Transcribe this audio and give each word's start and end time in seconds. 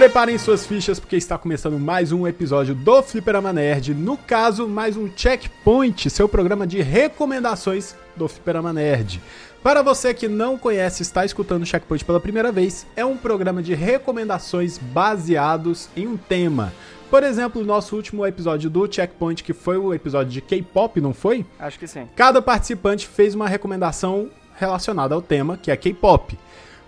Preparem 0.00 0.38
suas 0.38 0.64
fichas 0.64 0.98
porque 0.98 1.16
está 1.16 1.36
começando 1.36 1.78
mais 1.78 2.10
um 2.10 2.26
episódio 2.26 2.74
do 2.74 3.02
Fliperama 3.02 3.52
Nerd. 3.52 3.92
No 3.92 4.16
caso, 4.16 4.66
mais 4.66 4.96
um 4.96 5.10
Checkpoint, 5.14 6.08
seu 6.08 6.26
programa 6.26 6.66
de 6.66 6.80
recomendações 6.80 7.94
do 8.16 8.26
Fliperama 8.26 8.72
Nerd. 8.72 9.20
Para 9.62 9.82
você 9.82 10.14
que 10.14 10.26
não 10.26 10.56
conhece, 10.56 11.02
está 11.02 11.22
escutando 11.22 11.64
o 11.64 11.66
Checkpoint 11.66 12.02
pela 12.02 12.18
primeira 12.18 12.50
vez, 12.50 12.86
é 12.96 13.04
um 13.04 13.14
programa 13.14 13.62
de 13.62 13.74
recomendações 13.74 14.78
baseados 14.78 15.90
em 15.94 16.06
um 16.06 16.16
tema. 16.16 16.72
Por 17.10 17.22
exemplo, 17.22 17.60
o 17.60 17.64
nosso 17.64 17.94
último 17.94 18.26
episódio 18.26 18.70
do 18.70 18.90
Checkpoint, 18.90 19.44
que 19.44 19.52
foi 19.52 19.76
o 19.76 19.92
episódio 19.92 20.32
de 20.32 20.40
K-pop, 20.40 20.98
não 20.98 21.12
foi? 21.12 21.44
Acho 21.58 21.78
que 21.78 21.86
sim. 21.86 22.08
Cada 22.16 22.40
participante 22.40 23.06
fez 23.06 23.34
uma 23.34 23.46
recomendação 23.46 24.30
relacionada 24.56 25.14
ao 25.14 25.20
tema, 25.20 25.58
que 25.58 25.70
é 25.70 25.76
K-pop. 25.76 26.38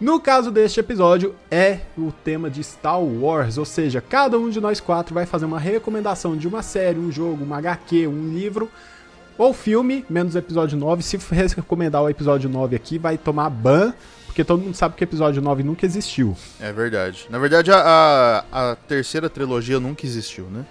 No 0.02 0.18
caso 0.18 0.50
deste 0.50 0.80
episódio, 0.80 1.32
é 1.48 1.78
o 1.96 2.10
tema 2.10 2.50
de 2.50 2.64
Star 2.64 3.00
Wars, 3.00 3.56
ou 3.56 3.64
seja, 3.64 4.00
cada 4.00 4.36
um 4.36 4.50
de 4.50 4.60
nós 4.60 4.80
quatro 4.80 5.14
vai 5.14 5.26
fazer 5.26 5.44
uma 5.44 5.60
recomendação 5.60 6.36
de 6.36 6.48
uma 6.48 6.60
série, 6.60 6.98
um 6.98 7.12
jogo, 7.12 7.44
uma 7.44 7.58
HQ, 7.58 8.08
um 8.08 8.34
livro 8.34 8.68
ou 9.38 9.54
filme, 9.54 10.04
menos 10.10 10.34
o 10.34 10.38
episódio 10.38 10.76
9. 10.76 11.04
Se 11.04 11.16
recomendar 11.54 12.02
o 12.02 12.10
episódio 12.10 12.50
9 12.50 12.74
aqui, 12.74 12.98
vai 12.98 13.16
tomar 13.16 13.48
ban, 13.48 13.94
porque 14.26 14.42
todo 14.42 14.60
mundo 14.60 14.74
sabe 14.74 14.96
que 14.96 15.04
o 15.04 15.06
episódio 15.06 15.40
9 15.40 15.62
nunca 15.62 15.86
existiu. 15.86 16.36
É 16.58 16.72
verdade. 16.72 17.28
Na 17.30 17.38
verdade, 17.38 17.70
a, 17.70 18.44
a, 18.50 18.72
a 18.72 18.74
terceira 18.74 19.30
trilogia 19.30 19.78
nunca 19.78 20.04
existiu, 20.04 20.46
né? 20.46 20.64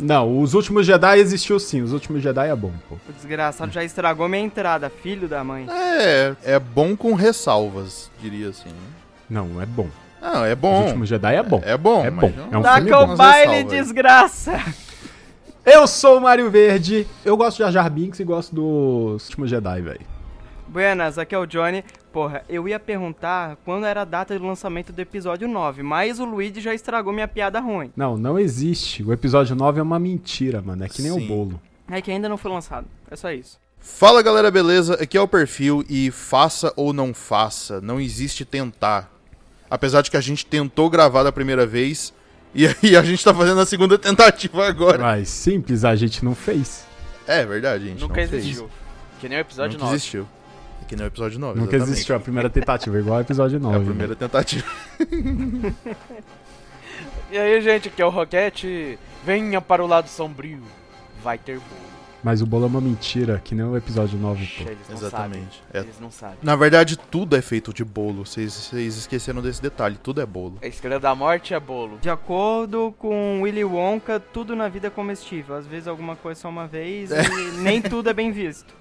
Não, 0.00 0.40
os 0.40 0.54
últimos 0.54 0.86
Jedi 0.86 1.18
existiu 1.18 1.58
sim, 1.60 1.82
os 1.82 1.92
últimos 1.92 2.22
Jedi 2.22 2.48
é 2.48 2.56
bom, 2.56 2.72
pô. 2.88 2.96
O 3.08 3.12
desgraçado 3.12 3.70
já 3.70 3.84
estragou 3.84 4.28
minha 4.28 4.42
entrada, 4.42 4.88
filho 4.90 5.28
da 5.28 5.44
mãe. 5.44 5.66
É, 5.70 6.34
é 6.42 6.58
bom 6.58 6.96
com 6.96 7.12
ressalvas, 7.14 8.10
diria 8.20 8.48
assim. 8.48 8.68
né? 8.70 8.74
Não, 9.28 9.60
é 9.60 9.66
bom. 9.66 9.88
Não, 10.20 10.44
é 10.44 10.52
Os 10.54 10.58
bom. 10.58 10.84
últimos 10.84 11.08
Jedi 11.08 11.34
é 11.34 11.42
bom. 11.42 11.60
É 11.64 11.76
bom, 11.76 12.04
É 12.04 12.10
bom. 12.10 12.32
É 12.50 12.58
um 12.58 12.62
Taca 12.62 12.84
filme 12.84 13.06
bom. 13.06 13.12
o 13.12 13.16
baile, 13.16 13.64
desgraça! 13.64 14.52
Eu 15.64 15.86
sou 15.86 16.16
o 16.18 16.20
Mario 16.22 16.50
Verde, 16.50 17.06
eu 17.24 17.36
gosto 17.36 17.58
de 17.58 17.62
Jar 17.64 17.70
Jar 17.72 17.90
Binks 17.90 18.18
e 18.18 18.24
gosto 18.24 18.54
dos 18.54 19.24
últimos 19.28 19.50
Jedi, 19.50 19.82
velho. 19.82 20.00
Buenas, 20.70 21.18
aqui 21.18 21.34
é 21.34 21.38
o 21.38 21.46
Johnny. 21.46 21.84
Porra, 22.12 22.44
eu 22.48 22.68
ia 22.68 22.78
perguntar 22.78 23.56
quando 23.64 23.84
era 23.86 24.02
a 24.02 24.04
data 24.04 24.38
do 24.38 24.46
lançamento 24.46 24.92
do 24.92 25.00
episódio 25.00 25.48
9, 25.48 25.82
mas 25.82 26.20
o 26.20 26.24
Luigi 26.24 26.60
já 26.60 26.72
estragou 26.72 27.12
minha 27.12 27.26
piada 27.26 27.58
ruim. 27.58 27.90
Não, 27.96 28.16
não 28.16 28.38
existe. 28.38 29.02
O 29.02 29.12
episódio 29.12 29.56
9 29.56 29.80
é 29.80 29.82
uma 29.82 29.98
mentira, 29.98 30.62
mano. 30.62 30.84
É 30.84 30.88
que 30.88 31.02
nem 31.02 31.10
Sim. 31.10 31.24
o 31.24 31.26
bolo. 31.26 31.60
É 31.90 32.00
que 32.00 32.12
ainda 32.12 32.28
não 32.28 32.36
foi 32.36 32.52
lançado. 32.52 32.86
É 33.10 33.16
só 33.16 33.32
isso. 33.32 33.58
Fala 33.80 34.22
galera, 34.22 34.48
beleza? 34.48 34.94
Aqui 34.94 35.18
é 35.18 35.20
o 35.20 35.26
perfil 35.26 35.84
e 35.88 36.08
faça 36.12 36.72
ou 36.76 36.92
não 36.92 37.12
faça, 37.12 37.80
não 37.80 38.00
existe 38.00 38.44
tentar. 38.44 39.10
Apesar 39.68 40.02
de 40.02 40.10
que 40.10 40.16
a 40.16 40.20
gente 40.20 40.46
tentou 40.46 40.88
gravar 40.88 41.24
da 41.24 41.32
primeira 41.32 41.66
vez 41.66 42.14
e 42.54 42.68
aí 42.80 42.96
a 42.96 43.02
gente 43.02 43.24
tá 43.24 43.34
fazendo 43.34 43.60
a 43.60 43.66
segunda 43.66 43.98
tentativa 43.98 44.68
agora. 44.68 44.98
Mas 44.98 45.30
simples, 45.30 45.84
a 45.84 45.96
gente 45.96 46.24
não 46.24 46.36
fez. 46.36 46.84
É 47.26 47.44
verdade, 47.44 47.86
gente. 47.86 48.00
Nunca 48.00 48.20
não 48.20 48.28
fez. 48.28 48.44
existiu. 48.44 48.70
Que 49.20 49.28
nem 49.28 49.38
o 49.38 49.40
episódio 49.40 49.72
Nunca 49.72 49.86
9. 49.86 49.96
existiu. 49.96 50.28
É 50.90 50.94
que 50.94 50.96
nem 50.96 51.04
o 51.04 51.08
episódio 51.08 51.38
9. 51.38 51.60
Nunca 51.60 51.76
exatamente. 51.76 51.94
existiu 51.94 52.16
a 52.16 52.20
primeira 52.20 52.50
tentativa, 52.50 52.98
igual 52.98 53.16
ao 53.16 53.20
episódio 53.20 53.60
9. 53.60 53.74
É 53.74 53.76
a 53.76 53.78
né? 53.78 53.86
primeira 53.86 54.16
tentativa. 54.16 54.66
E 57.32 57.38
aí, 57.38 57.60
gente, 57.60 57.88
aqui 57.88 58.02
é 58.02 58.04
o 58.04 58.10
Roquete. 58.10 58.98
Venha 59.24 59.60
para 59.60 59.84
o 59.84 59.86
lado 59.86 60.08
sombrio. 60.08 60.62
Vai 61.22 61.38
ter 61.38 61.58
bolo. 61.60 61.90
Mas 62.24 62.42
o 62.42 62.46
bolo 62.46 62.64
é 62.64 62.66
uma 62.66 62.80
mentira, 62.80 63.40
que 63.42 63.54
nem 63.54 63.64
o 63.64 63.76
episódio 63.76 64.18
9, 64.18 64.46
pô. 64.46 64.68
Eles 64.68 64.88
não 64.88 64.96
Exatamente. 64.96 65.62
sabem. 65.64 65.72
É. 65.72 65.78
Eles 65.78 66.00
não 66.00 66.10
sabem. 66.10 66.38
Na 66.42 66.56
verdade, 66.56 66.98
tudo 66.98 67.36
é 67.36 67.40
feito 67.40 67.72
de 67.72 67.84
bolo. 67.84 68.26
Vocês 68.26 68.52
vocês 68.52 68.96
esqueceram 68.96 69.40
desse 69.40 69.62
detalhe. 69.62 69.96
Tudo 70.02 70.20
é 70.20 70.26
bolo. 70.26 70.58
A 70.60 70.66
Estrela 70.66 70.98
da 70.98 71.14
Morte 71.14 71.54
é 71.54 71.60
bolo. 71.60 71.98
De 71.98 72.10
acordo 72.10 72.92
com 72.98 73.42
Willy 73.42 73.64
Wonka, 73.64 74.18
tudo 74.18 74.56
na 74.56 74.68
vida 74.68 74.88
é 74.88 74.90
comestível. 74.90 75.54
Às 75.54 75.66
vezes 75.68 75.86
alguma 75.86 76.16
coisa 76.16 76.40
só 76.40 76.48
uma 76.48 76.66
vez 76.66 77.12
e 77.12 77.58
nem 77.62 77.80
tudo 77.80 78.10
é 78.10 78.12
bem 78.12 78.32
visto. 78.32 78.74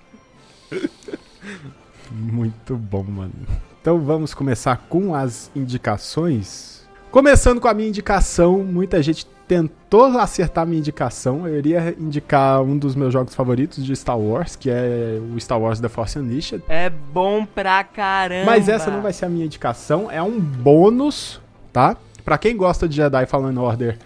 Muito 2.12 2.76
bom, 2.76 3.04
mano. 3.04 3.34
Então 3.82 4.00
vamos 4.00 4.34
começar 4.34 4.78
com 4.90 5.16
as 5.16 5.50
indicações. 5.56 6.88
Começando 7.12 7.60
com 7.60 7.68
a 7.68 7.74
minha 7.74 7.90
indicação, 7.90 8.60
muita 8.60 9.02
gente 9.02 9.26
tentou 9.48 10.06
acertar 10.20 10.64
a 10.64 10.66
minha 10.66 10.78
indicação. 10.78 11.48
Eu 11.48 11.58
iria 11.58 11.96
indicar 11.98 12.62
um 12.62 12.78
dos 12.78 12.94
meus 12.94 13.12
jogos 13.12 13.34
favoritos 13.34 13.84
de 13.84 13.96
Star 13.96 14.20
Wars, 14.20 14.56
que 14.56 14.70
é 14.70 15.20
o 15.34 15.40
Star 15.40 15.60
Wars 15.60 15.80
The 15.80 15.90
Force 15.90 16.20
Unleashed. 16.20 16.62
É 16.70 16.90
bom 16.90 17.46
pra 17.46 17.84
caramba. 17.84 18.46
Mas 18.46 18.70
essa 18.70 18.92
não 18.92 19.02
vai 19.02 19.12
ser 19.12 19.26
a 19.26 19.30
minha 19.30 19.46
indicação, 19.46 20.12
é 20.12 20.22
um 20.22 20.40
bônus, 20.40 21.42
tá? 21.74 21.98
Pra 22.24 22.38
quem 22.38 22.56
gosta 22.56 22.88
de 22.88 22.98
Jedi 22.98 23.26
Fallen 23.26 23.58
Order, 23.58 23.98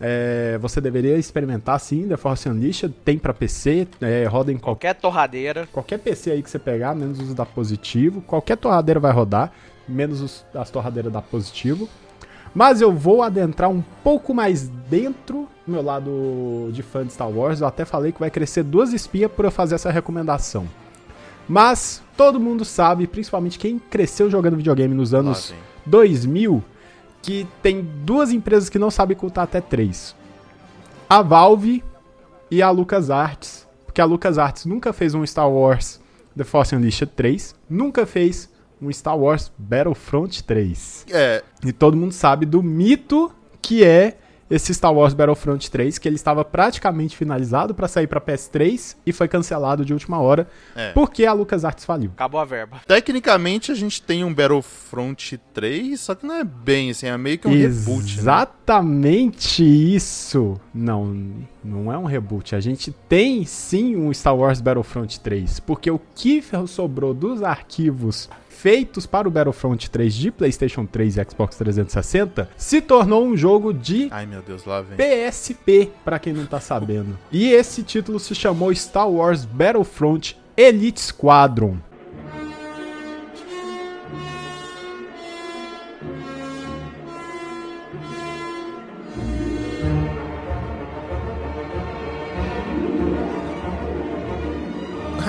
é, 0.00 0.58
você 0.60 0.80
deveria 0.80 1.16
experimentar 1.16 1.78
sim, 1.80 2.06
The 2.08 2.16
Force 2.16 2.48
Unleashed, 2.48 2.94
tem 3.04 3.18
pra 3.18 3.34
PC, 3.34 3.86
é, 4.00 4.24
roda 4.26 4.52
em 4.52 4.56
qualquer, 4.58 4.94
torradeira. 4.94 5.68
qualquer 5.72 5.98
PC 5.98 6.30
aí 6.30 6.42
que 6.42 6.50
você 6.50 6.58
pegar, 6.58 6.94
menos 6.94 7.20
os 7.20 7.34
da 7.34 7.44
Positivo, 7.44 8.20
qualquer 8.22 8.56
torradeira 8.56 9.00
vai 9.00 9.12
rodar, 9.12 9.52
menos 9.88 10.20
os- 10.20 10.44
as 10.54 10.70
torradeiras 10.70 11.12
da 11.12 11.20
Positivo. 11.22 11.88
Mas 12.54 12.80
eu 12.80 12.90
vou 12.92 13.22
adentrar 13.22 13.68
um 13.70 13.82
pouco 14.02 14.32
mais 14.32 14.68
dentro 14.88 15.46
do 15.66 15.72
meu 15.72 15.82
lado 15.82 16.70
de 16.72 16.82
fã 16.82 17.04
de 17.06 17.12
Star 17.12 17.28
Wars. 17.30 17.60
Eu 17.60 17.66
até 17.66 17.84
falei 17.84 18.10
que 18.10 18.18
vai 18.18 18.30
crescer 18.30 18.62
duas 18.62 18.92
espinhas 18.92 19.30
por 19.30 19.44
eu 19.44 19.50
fazer 19.50 19.74
essa 19.74 19.90
recomendação. 19.90 20.66
Mas 21.48 22.02
todo 22.16 22.40
mundo 22.40 22.64
sabe, 22.64 23.06
principalmente 23.06 23.58
quem 23.58 23.78
cresceu 23.78 24.30
jogando 24.30 24.56
videogame 24.56 24.94
nos 24.94 25.14
anos 25.14 25.50
vem. 25.50 25.58
2000, 25.86 26.62
que 27.28 27.46
tem 27.62 27.82
duas 27.82 28.32
empresas 28.32 28.70
que 28.70 28.78
não 28.78 28.90
sabem 28.90 29.14
contar 29.14 29.42
até 29.42 29.60
três. 29.60 30.16
A 31.06 31.20
Valve 31.20 31.84
e 32.50 32.62
a 32.62 32.70
LucasArts. 32.70 33.68
Porque 33.84 34.00
a 34.00 34.06
LucasArts 34.06 34.64
nunca 34.64 34.94
fez 34.94 35.14
um 35.14 35.26
Star 35.26 35.50
Wars 35.50 36.00
The 36.34 36.44
Force 36.44 36.74
Unleashed 36.74 37.12
3, 37.14 37.54
nunca 37.68 38.06
fez 38.06 38.48
um 38.80 38.90
Star 38.90 39.18
Wars 39.18 39.52
Battlefront 39.58 40.42
3. 40.42 41.04
É, 41.10 41.42
E 41.62 41.70
todo 41.70 41.98
mundo 41.98 42.12
sabe 42.12 42.46
do 42.46 42.62
mito 42.62 43.30
que 43.60 43.84
é 43.84 44.16
esse 44.50 44.72
Star 44.72 44.92
Wars 44.92 45.14
Battlefront 45.14 45.70
3, 45.70 45.98
que 45.98 46.08
ele 46.08 46.16
estava 46.16 46.44
praticamente 46.44 47.16
finalizado 47.16 47.74
para 47.74 47.88
sair 47.88 48.06
para 48.06 48.20
PS3 48.20 48.96
e 49.04 49.12
foi 49.12 49.28
cancelado 49.28 49.84
de 49.84 49.92
última 49.92 50.20
hora 50.20 50.48
é. 50.74 50.92
porque 50.92 51.24
a 51.26 51.32
LucasArts 51.32 51.84
faliu. 51.84 52.10
Acabou 52.14 52.40
a 52.40 52.44
verba. 52.44 52.80
Tecnicamente 52.86 53.70
a 53.70 53.74
gente 53.74 54.00
tem 54.00 54.24
um 54.24 54.32
Battlefront 54.32 55.38
3, 55.52 56.00
só 56.00 56.14
que 56.14 56.26
não 56.26 56.36
é 56.36 56.44
bem 56.44 56.90
assim, 56.90 57.06
é 57.06 57.16
meio 57.16 57.38
que 57.38 57.48
um 57.48 57.50
reboot. 57.50 58.14
Né? 58.14 58.20
Exatamente 58.20 59.62
isso. 59.94 60.60
Não, 60.72 61.14
não 61.62 61.92
é 61.92 61.98
um 61.98 62.04
reboot. 62.04 62.54
A 62.54 62.60
gente 62.60 62.92
tem 63.08 63.44
sim 63.44 63.96
um 63.96 64.12
Star 64.12 64.36
Wars 64.36 64.60
Battlefront 64.60 65.20
3, 65.20 65.60
porque 65.60 65.90
o 65.90 66.00
que 66.14 66.42
sobrou 66.66 67.12
dos 67.12 67.42
arquivos 67.42 68.28
feitos 68.60 69.06
para 69.06 69.28
o 69.28 69.30
Battlefront 69.30 69.88
3 69.88 70.14
de 70.14 70.30
PlayStation 70.32 70.84
3 70.84 71.16
e 71.16 71.24
Xbox 71.30 71.56
360 71.56 72.50
se 72.56 72.80
tornou 72.80 73.24
um 73.24 73.36
jogo 73.36 73.72
de 73.72 74.08
Ai 74.10 74.26
meu 74.26 74.42
Deus, 74.42 74.64
lá 74.64 74.82
vem. 74.82 74.96
PSP, 74.96 75.90
pra 76.04 76.18
quem 76.18 76.32
não 76.32 76.44
tá 76.44 76.58
sabendo. 76.58 77.16
E 77.30 77.50
esse 77.52 77.82
título 77.82 78.18
se 78.18 78.34
chamou 78.34 78.74
Star 78.74 79.08
Wars 79.08 79.44
Battlefront 79.44 80.36
Elite 80.56 81.00
Squadron. 81.00 81.76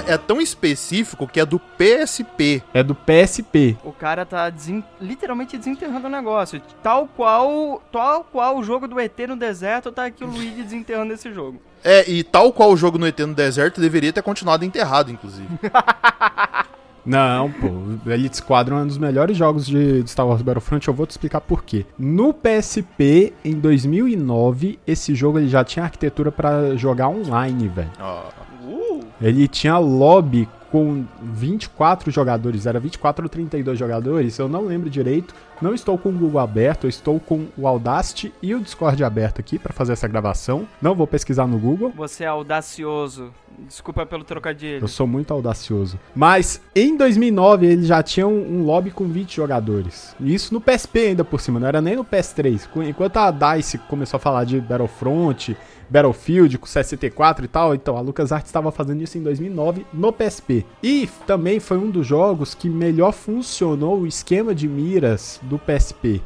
É 0.10 0.18
tão 0.18 0.42
específico 0.42 1.28
que 1.28 1.40
é 1.40 1.46
do 1.46 1.60
PSP. 1.60 2.64
É 2.74 2.82
do 2.84 2.96
PSP. 2.96 3.78
O 3.84 3.92
cara 3.92 4.26
tá 4.26 4.50
desen- 4.50 4.84
literalmente 5.00 5.58
desenterrando 5.58 6.08
o 6.08 6.10
negócio. 6.10 6.62
Tal 6.82 7.08
qual, 7.08 7.82
tal 7.92 8.24
qual 8.24 8.58
o 8.58 8.64
jogo 8.64 8.88
do 8.88 9.00
ET 9.00 9.18
no 9.28 9.36
deserto, 9.36 9.92
tá 9.92 10.06
aqui 10.06 10.24
o 10.24 10.28
Luigi 10.28 10.62
desenterrando 10.64 11.14
esse 11.14 11.32
jogo. 11.34 11.62
É, 11.84 12.10
e 12.10 12.24
tal 12.24 12.52
qual 12.52 12.72
o 12.72 12.78
jogo 12.78 12.98
no 12.98 13.08
ET 13.08 13.18
no 13.20 13.34
deserto, 13.34 13.80
deveria 13.80 14.12
ter 14.12 14.22
continuado 14.22 14.66
enterrado, 14.66 15.12
inclusive. 15.12 15.48
Não, 17.06 17.50
pô, 17.52 17.68
o 17.68 18.12
Elite 18.12 18.38
Squadron 18.38 18.80
é 18.80 18.82
um 18.84 18.88
dos 18.88 18.98
melhores 18.98 19.36
jogos 19.36 19.66
de, 19.66 20.04
de 20.04 20.10
Star 20.12 20.28
Wars 20.28 20.42
Battlefront, 20.42 20.86
eu 20.88 20.94
vou 20.94 21.08
te 21.08 21.12
explicar 21.12 21.40
por 21.42 21.64
quê. 21.64 21.86
No 21.98 22.34
PSP, 22.34 23.34
em 23.44 23.54
2009, 23.54 24.78
esse 24.86 25.16
jogo 25.16 25.40
ele 25.40 25.48
já 25.48 25.64
tinha 25.64 25.86
arquitetura 25.86 26.32
pra 26.32 26.76
jogar 26.76 27.08
online, 27.08 27.68
velho. 27.70 27.90
Ó, 28.00 28.20
Uh! 28.28 28.49
Ele 29.22 29.48
tinha 29.48 29.78
lobby 29.78 30.48
com 30.72 31.04
24 31.22 32.12
jogadores, 32.12 32.66
era 32.66 32.80
24 32.80 33.26
ou 33.26 33.30
32 33.30 33.78
jogadores, 33.78 34.38
eu 34.38 34.48
não 34.48 34.66
lembro 34.66 34.90
direito. 34.90 35.34
Não 35.62 35.74
estou 35.74 35.98
com 35.98 36.10
o 36.10 36.14
Google 36.14 36.40
aberto, 36.40 36.86
eu 36.86 36.90
estou 36.90 37.20
com 37.20 37.48
o 37.58 37.68
Audacity 37.68 38.34
e 38.42 38.56
o 38.56 38.62
Discord 38.62 39.04
aberto 39.04 39.40
aqui 39.40 39.60
para 39.60 39.74
fazer 39.74 39.94
essa 39.94 40.08
gravação. 40.08 40.68
Não 40.82 40.96
vou 40.96 41.06
pesquisar 41.06 41.46
no 41.48 41.60
Google. 41.60 41.92
Você 41.96 42.24
é 42.24 42.28
audacioso. 42.28 43.34
Desculpa 43.68 44.06
pelo 44.06 44.24
trocadilho. 44.24 44.82
Eu 44.82 44.88
sou 44.88 45.06
muito 45.06 45.34
audacioso. 45.34 46.00
Mas 46.16 46.62
em 46.74 46.96
2009 46.96 47.66
ele 47.66 47.84
já 47.84 48.02
tinha 48.02 48.28
um, 48.28 48.64
lobby 48.64 48.90
com 48.90 49.06
20 49.06 49.36
jogadores. 49.36 50.16
E 50.20 50.34
isso 50.34 50.54
no 50.54 50.62
PSP 50.62 51.00
ainda 51.00 51.26
por 51.26 51.42
cima, 51.42 51.60
não 51.60 51.68
era 51.68 51.82
nem 51.82 51.96
no 51.96 52.06
PS3. 52.06 52.68
Enquanto 52.88 53.18
a 53.18 53.32
DICE 53.32 53.78
começou 53.80 54.18
a 54.18 54.22
falar 54.22 54.46
de 54.46 54.62
Battlefront, 54.62 55.58
Battlefield 55.90 56.58
com 56.58 56.68
64 56.68 57.44
e 57.44 57.48
tal, 57.48 57.74
então 57.74 57.98
a 57.98 58.02
LucasArts 58.02 58.50
estava 58.50 58.72
fazendo 58.72 59.02
isso 59.02 59.18
em 59.18 59.24
2009 59.24 59.86
no 59.92 60.14
PSP. 60.14 60.66
E 60.84 61.10
também 61.26 61.60
foi 61.60 61.78
um 61.78 61.90
dos 61.90 62.06
jogos 62.06 62.54
que 62.54 62.70
melhor 62.70 63.12
funcionou 63.12 64.00
o 64.00 64.08
esquema 64.08 64.54
de 64.54 64.68
miras 64.68 65.40
do 65.50 65.60
PSP. 65.60 66.22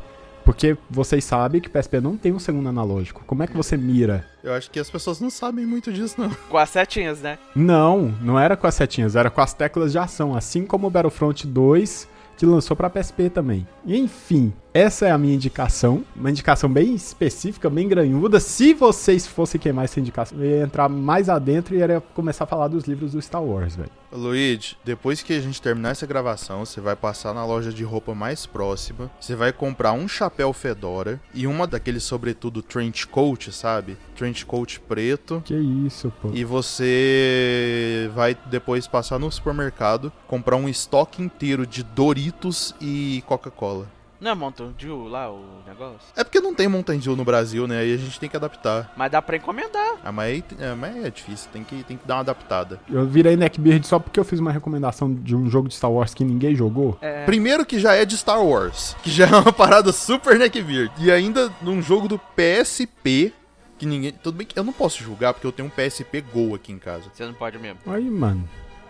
Porque 0.46 0.78
vocês 0.90 1.24
sabem 1.24 1.62
que 1.62 1.70
o 1.70 1.72
PSP 1.72 2.02
não 2.02 2.18
tem 2.18 2.34
um 2.34 2.40
segundo 2.40 2.68
analógico. 2.68 3.24
Como 3.26 3.44
é 3.44 3.48
que 3.48 3.56
você 3.56 3.78
mira? 3.78 4.28
Eu 4.44 4.54
acho 4.54 4.70
que 4.70 4.80
as 4.80 4.90
pessoas 4.90 5.22
não 5.22 5.30
sabem 5.30 5.66
muito 5.66 5.92
disso, 5.92 6.20
não. 6.20 6.30
Com 6.50 6.58
as 6.58 6.70
setinhas, 6.70 7.22
né? 7.22 7.40
Não, 7.56 8.14
não 8.22 8.38
era 8.38 8.58
com 8.58 8.68
as 8.68 8.76
setinhas, 8.76 9.16
era 9.16 9.30
com 9.30 9.40
as 9.40 9.54
teclas 9.54 9.94
de 9.94 9.98
ação. 9.98 10.36
Assim 10.36 10.66
como 10.66 10.88
o 10.88 10.90
Battlefront 10.90 11.48
2, 11.48 12.10
que 12.38 12.46
lançou 12.46 12.76
para 12.76 12.90
PSP 12.90 13.30
também. 13.30 13.66
E, 13.86 13.98
enfim, 13.98 14.52
essa 14.74 15.06
é 15.06 15.12
a 15.12 15.18
minha 15.18 15.36
indicação, 15.36 16.04
uma 16.16 16.32
indicação 16.32 16.68
bem 16.68 16.96
específica, 16.96 17.70
bem 17.70 17.88
granhuda. 17.88 18.40
Se 18.40 18.74
vocês 18.74 19.28
fossem 19.28 19.62
queimar 19.62 19.86
essa 19.86 20.00
indicação, 20.00 20.38
eu 20.40 20.46
ia 20.46 20.64
entrar 20.64 20.90
mais 20.90 21.30
adentro 21.30 21.76
e 21.76 21.78
ia 21.78 22.02
começar 22.16 22.46
a 22.46 22.48
falar 22.48 22.68
dos 22.68 22.86
livros 22.86 23.12
do 23.12 23.22
Star 23.22 23.44
Wars, 23.44 23.76
velho. 23.76 23.92
Luigi, 24.12 24.76
depois 24.84 25.22
que 25.22 25.34
a 25.34 25.40
gente 25.40 25.62
terminar 25.62 25.92
essa 25.92 26.06
gravação, 26.06 26.66
você 26.66 26.80
vai 26.82 26.96
passar 26.96 27.34
na 27.34 27.46
loja 27.46 27.72
de 27.72 27.84
roupa 27.84 28.14
mais 28.16 28.46
próxima, 28.46 29.12
você 29.20 29.36
vai 29.36 29.52
comprar 29.52 29.94
um 29.94 30.08
chapéu 30.08 30.52
fedora 30.54 31.20
e 31.34 31.46
uma 31.48 31.66
daqueles 31.68 32.04
sobretudo 32.04 32.62
trench 32.62 33.08
coat, 33.08 33.52
sabe? 33.52 33.98
Trench 34.16 34.46
coat 34.46 34.80
preto. 34.80 35.42
Que 35.46 35.56
isso, 35.56 36.12
pô. 36.22 36.30
E 36.34 36.44
você 36.44 38.10
vai 38.16 38.36
depois 38.48 38.88
passar 38.88 39.20
no 39.20 39.32
supermercado, 39.32 40.12
comprar 40.28 40.58
um 40.58 40.70
estoque 40.70 41.22
inteiro 41.22 41.66
de 41.66 41.84
Doritos 41.84 42.76
e 42.80 43.24
Coca-Cola. 43.28 43.88
Não 44.24 44.32
é 44.32 44.36
Mountain 44.36 44.74
Dew 44.80 45.10
lá 45.10 45.30
o 45.30 45.44
negócio? 45.68 46.00
É 46.16 46.24
porque 46.24 46.40
não 46.40 46.54
tem 46.54 46.66
Mountain 46.70 46.98
Dew 46.98 47.14
no 47.14 47.26
Brasil, 47.26 47.68
né? 47.68 47.80
Aí 47.80 47.94
a 47.94 47.98
gente 47.98 48.18
tem 48.18 48.30
que 48.30 48.38
adaptar. 48.38 48.94
Mas 48.96 49.12
dá 49.12 49.22
pra 49.22 49.36
encomendar. 49.36 49.98
Ah, 50.02 50.14
mas, 50.14 50.28
aí, 50.32 50.44
é, 50.60 50.74
mas 50.74 50.96
é 51.04 51.10
difícil, 51.10 51.50
tem 51.52 51.62
que, 51.62 51.84
tem 51.84 51.98
que 51.98 52.08
dar 52.08 52.16
uma 52.16 52.22
adaptada. 52.22 52.80
Eu 52.90 53.06
virei 53.06 53.36
neckbeard 53.36 53.86
só 53.86 54.00
porque 54.00 54.18
eu 54.18 54.24
fiz 54.24 54.40
uma 54.40 54.54
recomendação 54.54 55.14
de 55.14 55.36
um 55.36 55.50
jogo 55.50 55.68
de 55.68 55.76
Star 55.76 55.92
Wars 55.92 56.14
que 56.14 56.24
ninguém 56.24 56.56
jogou. 56.56 56.98
É, 57.02 57.26
Primeiro 57.26 57.66
que 57.66 57.78
já 57.78 57.96
é 57.96 58.06
de 58.06 58.18
Star 58.18 58.42
Wars, 58.42 58.96
que 59.04 59.12
já 59.12 59.28
é 59.28 59.36
uma 59.36 59.52
parada 59.52 59.92
super 59.92 60.40
neckbeard. 60.40 60.94
E 61.00 61.12
ainda 61.12 61.52
num 61.62 61.82
jogo 61.82 62.08
do 62.08 62.18
PSP, 62.18 63.34
que 63.78 63.86
ninguém... 63.86 64.14
Tudo 64.14 64.38
bem 64.38 64.48
que 64.48 64.58
eu 64.58 64.64
não 64.64 64.72
posso 64.72 65.04
julgar, 65.04 65.34
porque 65.34 65.46
eu 65.46 65.52
tenho 65.52 65.68
um 65.68 65.70
PSP 65.70 66.22
Go 66.22 66.56
aqui 66.56 66.72
em 66.72 66.80
casa. 66.80 67.10
Você 67.14 67.26
não 67.26 67.34
pode 67.34 67.60
mesmo. 67.60 67.80
Aí, 67.88 68.10
mano. 68.10 68.48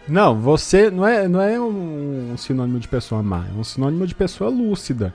Não, 0.08 0.40
você 0.40 0.92
não 0.92 1.08
é, 1.08 1.28
não 1.28 1.42
é 1.42 1.60
um, 1.60 2.34
um 2.34 2.38
sinônimo 2.38 2.78
de 2.78 2.88
pessoa 2.88 3.24
má, 3.24 3.46
é 3.48 3.58
um 3.58 3.64
sinônimo 3.64 4.06
de 4.06 4.14
pessoa 4.14 4.50
lúcida. 4.50 5.14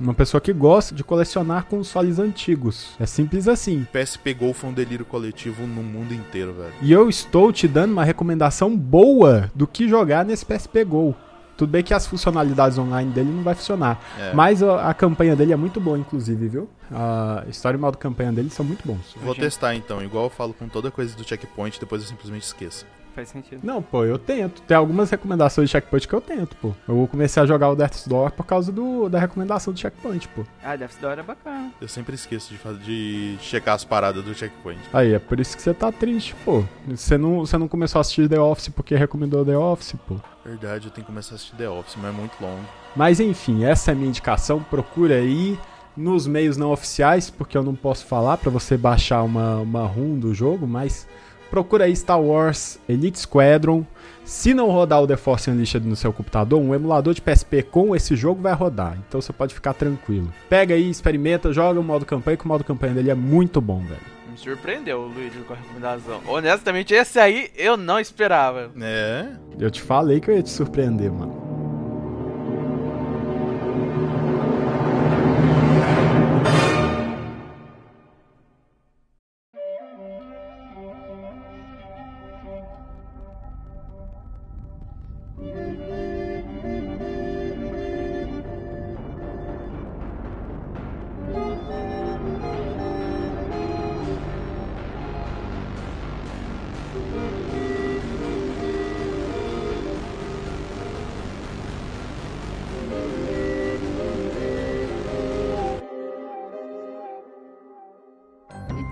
Uma 0.00 0.14
pessoa 0.14 0.40
que 0.40 0.52
gosta 0.52 0.94
de 0.94 1.04
colecionar 1.04 1.66
consoles 1.66 2.18
antigos. 2.18 2.94
É 2.98 3.06
simples 3.06 3.46
assim. 3.46 3.86
PSP 3.92 4.34
Go 4.34 4.52
foi 4.52 4.70
um 4.70 4.72
delírio 4.72 5.04
coletivo 5.04 5.66
no 5.66 5.82
mundo 5.82 6.14
inteiro, 6.14 6.52
velho. 6.54 6.72
E 6.80 6.90
eu 6.90 7.08
estou 7.08 7.52
te 7.52 7.68
dando 7.68 7.92
uma 7.92 8.04
recomendação 8.04 8.76
boa 8.76 9.50
do 9.54 9.66
que 9.66 9.88
jogar 9.88 10.24
nesse 10.24 10.44
PSP 10.44 10.84
Go. 10.84 11.14
Tudo 11.56 11.70
bem 11.70 11.82
que 11.82 11.92
as 11.92 12.06
funcionalidades 12.06 12.78
online 12.78 13.12
dele 13.12 13.30
não 13.30 13.42
vai 13.42 13.54
funcionar. 13.54 14.00
É. 14.18 14.32
Mas 14.32 14.62
a, 14.62 14.88
a 14.88 14.94
campanha 14.94 15.36
dele 15.36 15.52
é 15.52 15.56
muito 15.56 15.80
boa, 15.80 15.98
inclusive, 15.98 16.48
viu? 16.48 16.68
A 16.90 17.44
história 17.48 17.76
e 17.76 17.80
modo 17.80 17.98
campanha 17.98 18.32
dele 18.32 18.50
são 18.50 18.64
muito 18.64 18.86
bons. 18.86 19.14
Vou 19.22 19.34
testar 19.34 19.74
então, 19.74 20.02
igual 20.02 20.24
eu 20.24 20.30
falo 20.30 20.54
com 20.54 20.68
toda 20.68 20.90
coisa 20.90 21.14
do 21.14 21.22
checkpoint, 21.22 21.78
depois 21.78 22.02
eu 22.02 22.08
simplesmente 22.08 22.44
esqueço. 22.44 22.86
Faz 23.12 23.28
sentido. 23.28 23.60
Não, 23.62 23.82
pô, 23.82 24.04
eu 24.04 24.18
tento. 24.18 24.62
Tem 24.62 24.76
algumas 24.76 25.10
recomendações 25.10 25.68
de 25.68 25.72
checkpoint 25.72 26.08
que 26.08 26.14
eu 26.14 26.20
tento, 26.20 26.56
pô. 26.56 26.72
Eu 26.88 27.08
comecei 27.10 27.42
a 27.42 27.46
jogar 27.46 27.70
o 27.70 27.76
Death's 27.76 28.06
Door 28.06 28.32
por 28.32 28.44
causa 28.44 28.72
do, 28.72 29.08
da 29.08 29.18
recomendação 29.18 29.72
do 29.72 29.78
checkpoint, 29.78 30.28
pô. 30.28 30.44
Ah, 30.62 30.76
Death's 30.76 30.98
Door 30.98 31.18
é 31.18 31.22
bacana. 31.22 31.70
Eu 31.80 31.88
sempre 31.88 32.14
esqueço 32.14 32.50
de, 32.50 32.58
fazer, 32.58 32.78
de 32.80 33.36
checar 33.40 33.74
as 33.74 33.84
paradas 33.84 34.24
do 34.24 34.34
checkpoint. 34.34 34.80
Aí, 34.92 35.14
é 35.14 35.18
por 35.18 35.38
isso 35.38 35.56
que 35.56 35.62
você 35.62 35.72
tá 35.72 35.92
triste, 35.92 36.34
pô. 36.44 36.64
Você 36.88 37.16
não, 37.16 37.40
você 37.40 37.56
não 37.56 37.68
começou 37.68 37.98
a 37.98 38.02
assistir 38.02 38.28
The 38.28 38.40
Office 38.40 38.68
porque 38.68 38.94
recomendou 38.94 39.44
The 39.44 39.56
Office, 39.56 39.94
pô. 40.06 40.16
Verdade, 40.44 40.88
eu 40.88 40.90
tenho 40.90 41.04
que 41.04 41.12
começar 41.12 41.34
a 41.34 41.36
assistir 41.36 41.56
The 41.56 41.68
Office, 41.68 41.96
mas 42.00 42.12
é 42.12 42.16
muito 42.16 42.32
longo. 42.40 42.64
Mas 42.96 43.20
enfim, 43.20 43.64
essa 43.64 43.90
é 43.90 43.92
a 43.92 43.94
minha 43.94 44.08
indicação. 44.08 44.62
Procura 44.62 45.14
aí 45.14 45.58
nos 45.96 46.26
meios 46.26 46.56
não 46.56 46.72
oficiais, 46.72 47.30
porque 47.30 47.56
eu 47.56 47.62
não 47.62 47.74
posso 47.74 48.06
falar 48.06 48.38
pra 48.38 48.50
você 48.50 48.76
baixar 48.76 49.22
uma, 49.22 49.56
uma 49.56 49.86
ROM 49.86 50.18
do 50.18 50.34
jogo, 50.34 50.66
mas 50.66 51.06
procura 51.52 51.84
aí 51.84 51.94
Star 51.94 52.18
Wars 52.18 52.78
Elite 52.88 53.18
Squadron. 53.18 53.84
Se 54.24 54.54
não 54.54 54.70
rodar 54.70 55.02
o 55.02 55.06
The 55.06 55.16
Force 55.18 55.50
Unleashed 55.50 55.86
no 55.86 55.94
seu 55.94 56.10
computador, 56.10 56.58
um 56.58 56.74
emulador 56.74 57.12
de 57.12 57.20
PSP 57.20 57.62
com 57.62 57.94
esse 57.94 58.16
jogo 58.16 58.40
vai 58.40 58.54
rodar. 58.54 58.96
Então 59.06 59.20
você 59.20 59.34
pode 59.34 59.52
ficar 59.54 59.74
tranquilo. 59.74 60.32
Pega 60.48 60.74
aí, 60.74 60.88
experimenta, 60.88 61.52
joga 61.52 61.78
o 61.78 61.82
modo 61.82 62.06
campanha, 62.06 62.38
que 62.38 62.44
o 62.46 62.48
modo 62.48 62.64
campanha 62.64 62.94
dele 62.94 63.10
é 63.10 63.14
muito 63.14 63.60
bom, 63.60 63.80
velho. 63.80 64.00
Me 64.30 64.38
surpreendeu 64.38 65.00
o 65.00 65.08
Luigi 65.08 65.40
com 65.46 65.52
a 65.52 65.56
recomendação. 65.56 66.22
Honestamente, 66.26 66.94
esse 66.94 67.18
aí 67.18 67.50
eu 67.54 67.76
não 67.76 68.00
esperava. 68.00 68.70
É, 68.80 69.26
Eu 69.58 69.70
te 69.70 69.82
falei 69.82 70.20
que 70.20 70.30
eu 70.30 70.36
ia 70.36 70.42
te 70.42 70.48
surpreender, 70.48 71.12
mano. 71.12 71.51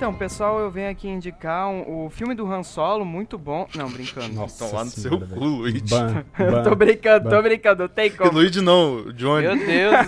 Então, 0.01 0.15
pessoal, 0.15 0.59
eu 0.61 0.71
venho 0.71 0.89
aqui 0.91 1.07
indicar 1.07 1.69
um- 1.69 2.07
o 2.07 2.09
filme 2.09 2.35
do 2.35 2.51
Han 2.51 2.63
Solo, 2.63 3.05
muito 3.05 3.37
bom. 3.37 3.69
Não, 3.77 3.87
brincando. 3.91 4.33
Nossa 4.33 4.65
lá 4.75 4.83
no 4.83 4.91
senhora, 4.91 5.19
seu 5.19 5.29
velho. 5.29 5.39
cu, 5.39 5.45
Luigi. 5.45 5.83
Ban, 5.91 6.25
Eu 6.41 6.51
ban. 6.53 6.63
tô 6.63 6.75
brincando, 6.75 7.25
tô 7.29 7.37
ban. 7.37 7.43
brincando, 7.43 7.83
não 7.83 7.89
tem 7.91 8.11
como. 8.11 8.33
Luigi 8.33 8.63
não, 8.63 9.13
Johnny. 9.13 9.47
Meu 9.47 9.59
Deus. 9.59 10.07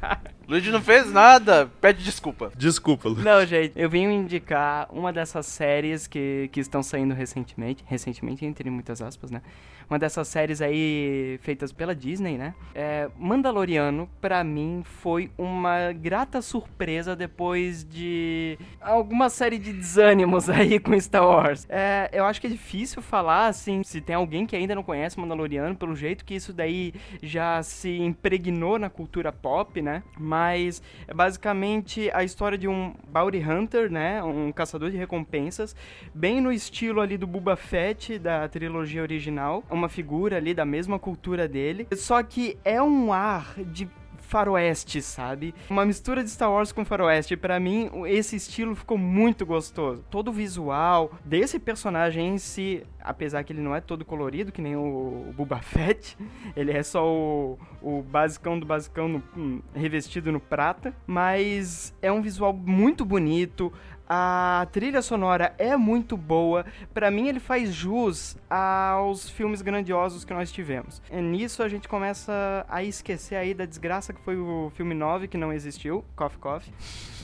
Luigi 0.48 0.70
não 0.70 0.80
fez 0.80 1.12
nada. 1.12 1.70
Pede 1.78 2.02
desculpa. 2.02 2.52
Desculpa, 2.56 3.06
Luigi. 3.10 3.22
Não, 3.22 3.44
gente, 3.44 3.72
eu 3.76 3.90
vim 3.90 4.04
indicar 4.04 4.88
uma 4.90 5.12
dessas 5.12 5.44
séries 5.44 6.06
que, 6.06 6.48
que 6.50 6.60
estão 6.60 6.82
saindo 6.82 7.12
recentemente, 7.12 7.84
recentemente, 7.86 8.46
entre 8.46 8.70
muitas 8.70 9.02
aspas, 9.02 9.30
né? 9.30 9.42
Uma 9.88 9.98
dessas 9.98 10.28
séries 10.28 10.60
aí 10.62 11.38
feitas 11.42 11.72
pela 11.72 11.94
Disney, 11.94 12.38
né? 12.38 12.54
É, 12.74 13.08
Mandaloriano, 13.18 14.08
pra 14.20 14.42
mim, 14.42 14.82
foi 14.84 15.30
uma 15.36 15.92
grata 15.92 16.40
surpresa 16.40 17.14
depois 17.14 17.84
de 17.84 18.58
alguma 18.80 19.28
série 19.28 19.58
de 19.58 19.72
desânimos 19.72 20.48
aí 20.50 20.78
com 20.78 20.98
Star 20.98 21.26
Wars. 21.26 21.66
É, 21.68 22.10
eu 22.12 22.24
acho 22.24 22.40
que 22.40 22.46
é 22.46 22.50
difícil 22.50 23.02
falar, 23.02 23.48
assim, 23.48 23.82
se 23.84 24.00
tem 24.00 24.16
alguém 24.16 24.46
que 24.46 24.56
ainda 24.56 24.74
não 24.74 24.82
conhece 24.82 25.18
Mandaloriano, 25.18 25.76
pelo 25.76 25.94
jeito 25.94 26.24
que 26.24 26.34
isso 26.34 26.52
daí 26.52 26.94
já 27.22 27.62
se 27.62 27.96
impregnou 27.98 28.78
na 28.78 28.88
cultura 28.88 29.32
pop, 29.32 29.80
né? 29.80 30.02
Mas 30.18 30.82
é 31.06 31.14
basicamente 31.14 32.10
a 32.12 32.24
história 32.24 32.56
de 32.56 32.68
um 32.68 32.94
bounty 33.08 33.38
hunter, 33.38 33.90
né? 33.90 34.22
Um 34.22 34.50
caçador 34.52 34.90
de 34.90 34.96
recompensas, 34.96 35.74
bem 36.14 36.40
no 36.40 36.52
estilo 36.52 37.00
ali 37.00 37.16
do 37.16 37.26
Boba 37.26 37.56
Fett 37.56 38.18
da 38.18 38.48
trilogia 38.48 39.02
original, 39.02 39.62
uma 39.70 39.83
figura 39.88 40.36
ali 40.36 40.54
da 40.54 40.64
mesma 40.64 40.98
cultura 40.98 41.46
dele, 41.48 41.86
só 41.96 42.22
que 42.22 42.56
é 42.64 42.82
um 42.82 43.12
ar 43.12 43.54
de 43.58 43.88
faroeste, 44.18 45.02
sabe? 45.02 45.54
Uma 45.68 45.84
mistura 45.84 46.24
de 46.24 46.30
Star 46.30 46.50
Wars 46.50 46.72
com 46.72 46.84
faroeste. 46.84 47.36
Pra 47.36 47.60
mim, 47.60 47.90
esse 48.06 48.34
estilo 48.36 48.74
ficou 48.74 48.96
muito 48.98 49.44
gostoso. 49.44 50.02
Todo 50.10 50.28
o 50.28 50.32
visual 50.32 51.12
desse 51.24 51.58
personagem 51.58 52.28
em 52.34 52.38
si, 52.38 52.82
apesar 53.00 53.44
que 53.44 53.52
ele 53.52 53.60
não 53.60 53.76
é 53.76 53.80
todo 53.82 54.04
colorido, 54.04 54.50
que 54.50 54.62
nem 54.62 54.74
o, 54.76 54.80
o 55.28 55.34
Boba 55.36 55.58
Fett, 55.62 56.16
ele 56.56 56.72
é 56.72 56.82
só 56.82 57.06
o, 57.06 57.58
o 57.82 58.02
basicão 58.02 58.58
do 58.58 58.64
basicão 58.66 59.08
no- 59.08 59.22
hum, 59.36 59.60
revestido 59.74 60.32
no 60.32 60.40
prata, 60.40 60.92
mas 61.06 61.94
é 62.00 62.10
um 62.10 62.22
visual 62.22 62.52
muito 62.52 63.04
bonito. 63.04 63.72
A 64.08 64.66
trilha 64.70 65.00
sonora 65.00 65.54
é 65.56 65.76
muito 65.76 66.16
boa. 66.16 66.66
Pra 66.92 67.10
mim, 67.10 67.28
ele 67.28 67.40
faz 67.40 67.72
jus 67.72 68.36
aos 68.50 69.28
filmes 69.30 69.62
grandiosos 69.62 70.24
que 70.24 70.34
nós 70.34 70.52
tivemos. 70.52 71.00
E 71.10 71.16
nisso 71.20 71.62
a 71.62 71.68
gente 71.68 71.88
começa 71.88 72.66
a 72.68 72.82
esquecer 72.82 73.36
aí 73.36 73.54
da 73.54 73.64
desgraça 73.64 74.12
que 74.12 74.20
foi 74.20 74.36
o 74.36 74.70
filme 74.74 74.94
9, 74.94 75.28
que 75.28 75.38
não 75.38 75.52
existiu, 75.52 76.04
Coffee 76.14 76.38
Coffee. 76.38 76.72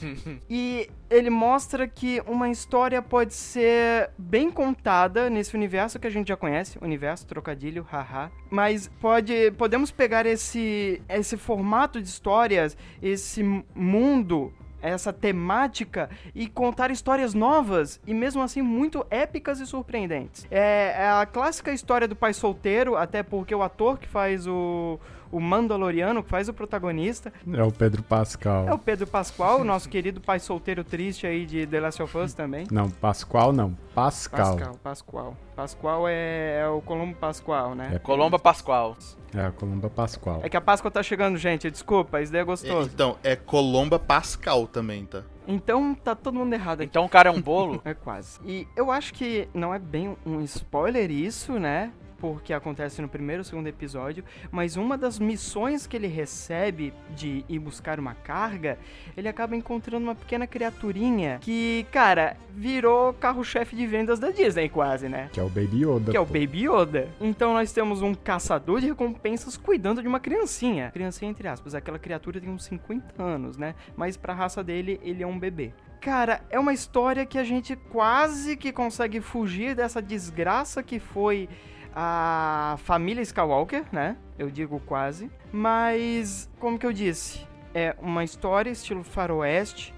e 0.49 0.89
ele 1.09 1.29
mostra 1.29 1.87
que 1.87 2.21
uma 2.25 2.49
história 2.49 3.01
pode 3.01 3.33
ser 3.33 4.09
bem 4.17 4.49
contada 4.49 5.29
nesse 5.29 5.55
universo 5.55 5.99
que 5.99 6.07
a 6.07 6.11
gente 6.11 6.29
já 6.29 6.37
conhece, 6.37 6.79
universo 6.81 7.27
trocadilho, 7.27 7.85
haha. 7.91 8.31
Mas 8.49 8.87
pode 8.99 9.51
podemos 9.51 9.91
pegar 9.91 10.25
esse 10.25 11.01
esse 11.07 11.37
formato 11.37 12.01
de 12.01 12.07
histórias, 12.07 12.75
esse 13.01 13.43
mundo 13.75 14.53
essa 14.81 15.13
temática 15.13 16.09
e 16.33 16.47
contar 16.47 16.91
histórias 16.91 17.33
novas 17.33 17.99
e 18.05 18.13
mesmo 18.13 18.41
assim 18.41 18.61
muito 18.61 19.05
épicas 19.09 19.59
e 19.59 19.65
surpreendentes. 19.65 20.45
É, 20.49 20.93
é, 20.97 21.09
a 21.09 21.25
clássica 21.25 21.71
história 21.71 22.07
do 22.07 22.15
pai 22.15 22.33
solteiro, 22.33 22.95
até 22.95 23.23
porque 23.23 23.53
o 23.53 23.61
ator 23.61 23.99
que 23.99 24.07
faz 24.07 24.47
o, 24.47 24.99
o 25.31 25.39
Mandaloriano, 25.39 26.23
que 26.23 26.29
faz 26.29 26.49
o 26.49 26.53
protagonista. 26.53 27.31
É 27.53 27.63
o 27.63 27.71
Pedro 27.71 28.03
Pascal. 28.03 28.67
É 28.67 28.73
o 28.73 28.77
Pedro 28.77 29.07
Pascal, 29.07 29.61
o 29.61 29.63
nosso 29.63 29.89
querido 29.89 30.19
pai 30.21 30.39
solteiro 30.39 30.83
triste 30.83 31.25
aí 31.25 31.45
de 31.45 31.65
The 31.65 31.79
Last 31.79 32.03
of 32.03 32.17
Us 32.17 32.33
também. 32.33 32.67
Não, 32.71 32.89
Pascal 32.89 33.51
não, 33.53 33.75
Pascal. 33.95 34.55
Pascal, 34.55 34.75
Pascal. 34.83 35.37
Pascal 35.55 36.07
é, 36.07 36.61
é 36.61 36.67
o 36.67 36.81
Colombo 36.81 37.15
Pascal, 37.15 37.75
né? 37.75 37.91
É. 37.95 37.99
Colomba 37.99 38.39
Pascoal. 38.39 38.97
É 39.33 39.45
a 39.45 39.51
Colomba 39.51 39.89
Pascal. 39.89 40.41
É 40.43 40.49
que 40.49 40.57
a 40.57 40.61
Páscoa 40.61 40.91
tá 40.91 41.01
chegando, 41.03 41.37
gente. 41.37 41.69
Desculpa, 41.71 42.21
isso 42.21 42.31
daí 42.31 42.39
é 42.39 42.43
É, 42.43 42.45
gostoso. 42.45 42.89
então, 42.93 43.17
é 43.23 43.35
Colomba 43.35 43.97
Pascal 43.97 44.67
também, 44.67 45.05
tá? 45.05 45.23
Então 45.47 45.93
tá 45.95 46.15
todo 46.15 46.35
mundo 46.35 46.53
errado 46.53 46.81
aqui. 46.81 46.89
Então 46.89 47.05
o 47.05 47.09
cara 47.09 47.29
é 47.29 47.31
um 47.31 47.41
bolo? 47.41 47.81
É 47.85 47.93
quase. 47.93 48.39
E 48.45 48.67
eu 48.75 48.91
acho 48.91 49.13
que 49.13 49.47
não 49.53 49.73
é 49.73 49.79
bem 49.79 50.15
um 50.25 50.41
spoiler 50.41 51.09
isso, 51.09 51.53
né? 51.59 51.91
Porque 52.21 52.53
acontece 52.53 53.01
no 53.01 53.09
primeiro 53.09 53.39
ou 53.39 53.43
segundo 53.43 53.65
episódio, 53.65 54.23
mas 54.51 54.77
uma 54.77 54.95
das 54.95 55.17
missões 55.17 55.87
que 55.87 55.97
ele 55.97 56.05
recebe 56.05 56.93
de 57.15 57.43
ir 57.49 57.57
buscar 57.57 57.99
uma 57.99 58.13
carga, 58.13 58.77
ele 59.17 59.27
acaba 59.27 59.55
encontrando 59.55 60.05
uma 60.05 60.13
pequena 60.13 60.45
criaturinha 60.45 61.39
que, 61.41 61.83
cara, 61.91 62.37
virou 62.55 63.11
carro-chefe 63.13 63.75
de 63.75 63.87
vendas 63.87 64.19
da 64.19 64.29
Disney 64.29 64.69
quase, 64.69 65.09
né? 65.09 65.29
Que 65.33 65.39
é 65.39 65.43
o 65.43 65.49
Baby 65.49 65.83
Yoda. 65.83 66.11
Que 66.11 66.17
é 66.17 66.19
o 66.19 66.25
pô. 66.27 66.33
Baby 66.33 66.67
Yoda. 66.67 67.09
Então 67.19 67.53
nós 67.53 67.71
temos 67.71 68.03
um 68.03 68.13
caçador 68.13 68.79
de 68.79 68.87
recompensas 68.87 69.57
cuidando 69.57 69.99
de 69.99 70.07
uma 70.07 70.19
criancinha. 70.19 70.91
Criancinha 70.91 71.31
entre 71.31 71.47
aspas, 71.47 71.73
aquela 71.73 71.97
criatura 71.97 72.39
tem 72.39 72.51
uns 72.51 72.65
50 72.65 73.21
anos, 73.21 73.57
né? 73.57 73.73
Mas 73.97 74.15
pra 74.15 74.31
raça 74.31 74.63
dele, 74.63 74.99
ele 75.01 75.23
é 75.23 75.27
um 75.27 75.39
bebê. 75.39 75.73
Cara, 75.99 76.41
é 76.49 76.59
uma 76.59 76.73
história 76.73 77.25
que 77.25 77.37
a 77.37 77.43
gente 77.43 77.75
quase 77.75 78.57
que 78.57 78.71
consegue 78.71 79.21
fugir 79.21 79.75
dessa 79.75 80.01
desgraça 80.01 80.81
que 80.81 80.99
foi 80.99 81.47
a 81.95 82.77
família 82.83 83.21
Skywalker, 83.21 83.85
né? 83.91 84.15
Eu 84.37 84.49
digo 84.49 84.79
quase. 84.85 85.29
Mas, 85.51 86.49
como 86.59 86.79
que 86.79 86.85
eu 86.85 86.93
disse? 86.93 87.45
É 87.73 87.95
uma 88.01 88.23
história 88.23 88.69
estilo 88.69 89.03
faroeste, 89.03 89.93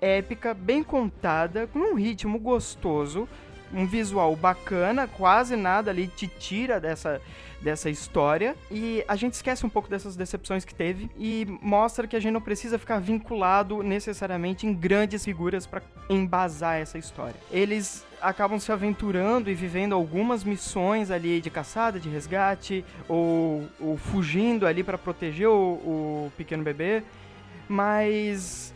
épica, 0.00 0.54
bem 0.54 0.82
contada, 0.82 1.66
com 1.66 1.78
um 1.78 1.94
ritmo 1.94 2.38
gostoso, 2.38 3.28
um 3.72 3.86
visual 3.86 4.34
bacana, 4.36 5.06
quase 5.06 5.56
nada 5.56 5.90
ali 5.90 6.06
te 6.06 6.28
tira 6.28 6.80
dessa, 6.80 7.20
dessa 7.60 7.90
história. 7.90 8.54
E 8.70 9.04
a 9.08 9.16
gente 9.16 9.34
esquece 9.34 9.66
um 9.66 9.68
pouco 9.68 9.88
dessas 9.88 10.16
decepções 10.16 10.64
que 10.64 10.74
teve 10.74 11.10
e 11.18 11.46
mostra 11.60 12.06
que 12.06 12.16
a 12.16 12.20
gente 12.20 12.32
não 12.32 12.40
precisa 12.40 12.78
ficar 12.78 13.00
vinculado 13.00 13.82
necessariamente 13.82 14.66
em 14.66 14.74
grandes 14.74 15.24
figuras 15.24 15.66
para 15.66 15.82
embasar 16.08 16.76
essa 16.76 16.98
história. 16.98 17.36
Eles 17.50 18.04
acabam 18.20 18.58
se 18.58 18.72
aventurando 18.72 19.50
e 19.50 19.54
vivendo 19.54 19.94
algumas 19.94 20.44
missões 20.44 21.10
ali 21.10 21.40
de 21.40 21.50
caçada, 21.50 22.00
de 22.00 22.08
resgate, 22.08 22.84
ou, 23.08 23.64
ou 23.80 23.96
fugindo 23.96 24.66
ali 24.66 24.82
para 24.82 24.98
proteger 24.98 25.48
o, 25.48 25.52
o 25.52 26.32
pequeno 26.36 26.62
bebê, 26.62 27.02
mas 27.68 28.74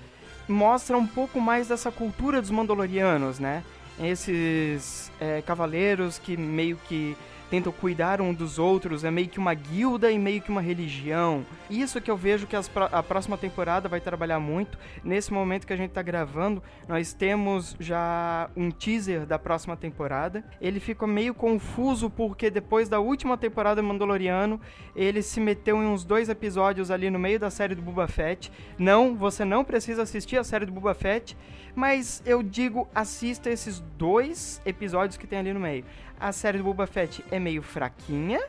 mostra 0.48 0.96
um 0.96 1.06
pouco 1.06 1.40
mais 1.40 1.68
dessa 1.68 1.90
cultura 1.90 2.40
dos 2.40 2.50
Mandalorianos, 2.50 3.38
né? 3.38 3.62
Esses 4.02 5.10
é, 5.20 5.42
cavaleiros 5.42 6.18
que 6.18 6.36
meio 6.36 6.76
que 6.88 7.16
tentam 7.50 7.72
cuidar 7.72 8.20
um 8.20 8.32
dos 8.32 8.58
outros, 8.58 9.02
é 9.02 9.10
meio 9.10 9.28
que 9.28 9.38
uma 9.38 9.52
guilda 9.52 10.10
e 10.10 10.18
meio 10.18 10.40
que 10.40 10.50
uma 10.50 10.60
religião. 10.60 11.44
Isso 11.68 12.00
que 12.00 12.10
eu 12.10 12.16
vejo 12.16 12.46
que 12.46 12.54
as 12.54 12.70
a 12.92 13.02
próxima 13.02 13.36
temporada 13.36 13.88
vai 13.88 14.00
trabalhar 14.00 14.38
muito. 14.38 14.78
Nesse 15.02 15.32
momento 15.32 15.66
que 15.66 15.72
a 15.72 15.76
gente 15.76 15.90
tá 15.90 16.00
gravando, 16.00 16.62
nós 16.88 17.12
temos 17.12 17.76
já 17.80 18.48
um 18.56 18.70
teaser 18.70 19.26
da 19.26 19.38
próxima 19.38 19.76
temporada. 19.76 20.44
Ele 20.60 20.78
fica 20.78 21.06
meio 21.06 21.34
confuso 21.34 22.08
porque 22.08 22.50
depois 22.50 22.88
da 22.88 23.00
última 23.00 23.36
temporada 23.36 23.82
Mandaloriano, 23.82 24.60
ele 24.94 25.20
se 25.20 25.40
meteu 25.40 25.82
em 25.82 25.86
uns 25.86 26.04
dois 26.04 26.28
episódios 26.28 26.90
ali 26.90 27.10
no 27.10 27.18
meio 27.18 27.40
da 27.40 27.50
série 27.50 27.74
do 27.74 27.82
Boba 27.82 28.06
Fett. 28.06 28.52
Não, 28.78 29.16
você 29.16 29.44
não 29.44 29.64
precisa 29.64 30.02
assistir 30.02 30.36
a 30.36 30.44
série 30.44 30.66
do 30.66 30.72
Boba 30.72 30.94
Fett, 30.94 31.36
mas 31.74 32.22
eu 32.26 32.42
digo, 32.42 32.88
assista 32.94 33.50
esses 33.50 33.80
dois 33.96 34.60
episódios 34.64 35.16
que 35.16 35.26
tem 35.26 35.38
ali 35.38 35.52
no 35.52 35.60
meio. 35.60 35.84
A 36.20 36.32
série 36.32 36.58
do 36.58 36.64
Boba 36.64 36.86
Fett 36.86 37.24
é 37.30 37.38
meio 37.38 37.62
fraquinha, 37.62 38.40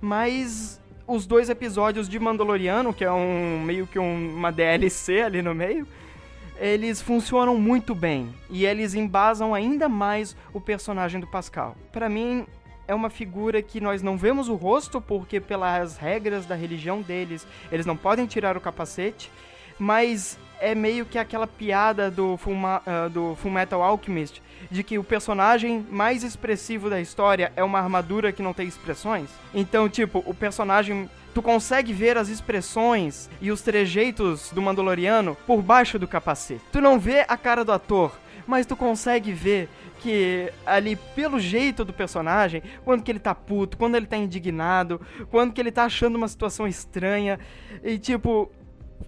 mas 0.00 0.80
os 1.06 1.26
dois 1.26 1.48
episódios 1.48 2.08
de 2.08 2.18
Mandaloriano, 2.18 2.92
que 2.92 3.04
é 3.04 3.12
um 3.12 3.62
meio 3.64 3.86
que 3.86 3.98
um- 3.98 4.34
uma 4.34 4.50
DLC 4.50 5.22
ali 5.22 5.40
no 5.40 5.54
meio, 5.54 5.86
eles 6.58 7.00
funcionam 7.00 7.56
muito 7.58 7.94
bem 7.94 8.34
e 8.50 8.64
eles 8.66 8.94
embasam 8.94 9.54
ainda 9.54 9.88
mais 9.88 10.36
o 10.52 10.60
personagem 10.60 11.20
do 11.20 11.26
Pascal. 11.26 11.76
Pra 11.92 12.08
mim 12.08 12.46
é 12.88 12.94
uma 12.94 13.10
figura 13.10 13.62
que 13.62 13.80
nós 13.80 14.02
não 14.02 14.16
vemos 14.16 14.48
o 14.48 14.54
rosto 14.54 15.00
porque 15.00 15.40
pelas 15.40 15.96
regras 15.96 16.46
da 16.46 16.54
religião 16.54 17.00
deles, 17.00 17.46
eles 17.70 17.86
não 17.86 17.96
podem 17.96 18.26
tirar 18.26 18.56
o 18.56 18.60
capacete, 18.60 19.30
mas 19.78 20.38
é 20.64 20.74
meio 20.74 21.04
que 21.04 21.18
aquela 21.18 21.46
piada 21.46 22.10
do 22.10 22.36
Full, 22.36 22.54
Ma- 22.54 22.82
ah, 22.86 23.08
do 23.08 23.34
Full 23.36 23.50
Metal 23.50 23.82
Alchemist 23.82 24.42
de 24.70 24.82
que 24.82 24.98
o 24.98 25.04
personagem 25.04 25.86
mais 25.90 26.22
expressivo 26.24 26.88
da 26.88 27.00
história 27.00 27.52
é 27.54 27.62
uma 27.62 27.78
armadura 27.78 28.32
que 28.32 28.42
não 28.42 28.54
tem 28.54 28.66
expressões. 28.66 29.28
Então, 29.52 29.88
tipo, 29.88 30.22
o 30.26 30.34
personagem 30.34 31.08
tu 31.34 31.42
consegue 31.42 31.92
ver 31.92 32.16
as 32.16 32.28
expressões 32.28 33.28
e 33.40 33.50
os 33.50 33.60
trejeitos 33.60 34.50
do 34.52 34.62
Mandaloriano 34.62 35.36
por 35.46 35.60
baixo 35.60 35.98
do 35.98 36.08
capacete. 36.08 36.62
Tu 36.72 36.80
não 36.80 36.98
vê 36.98 37.24
a 37.28 37.36
cara 37.36 37.64
do 37.64 37.72
ator, 37.72 38.16
mas 38.46 38.64
tu 38.66 38.76
consegue 38.76 39.32
ver 39.32 39.68
que 40.00 40.52
ali 40.64 40.96
pelo 40.96 41.40
jeito 41.40 41.84
do 41.84 41.92
personagem, 41.92 42.62
quando 42.84 43.02
que 43.02 43.10
ele 43.10 43.18
tá 43.18 43.34
puto, 43.34 43.76
quando 43.76 43.96
ele 43.96 44.06
tá 44.06 44.16
indignado, 44.16 45.00
quando 45.30 45.52
que 45.52 45.60
ele 45.60 45.72
tá 45.72 45.84
achando 45.84 46.16
uma 46.16 46.28
situação 46.28 46.66
estranha 46.68 47.38
e 47.82 47.98
tipo, 47.98 48.50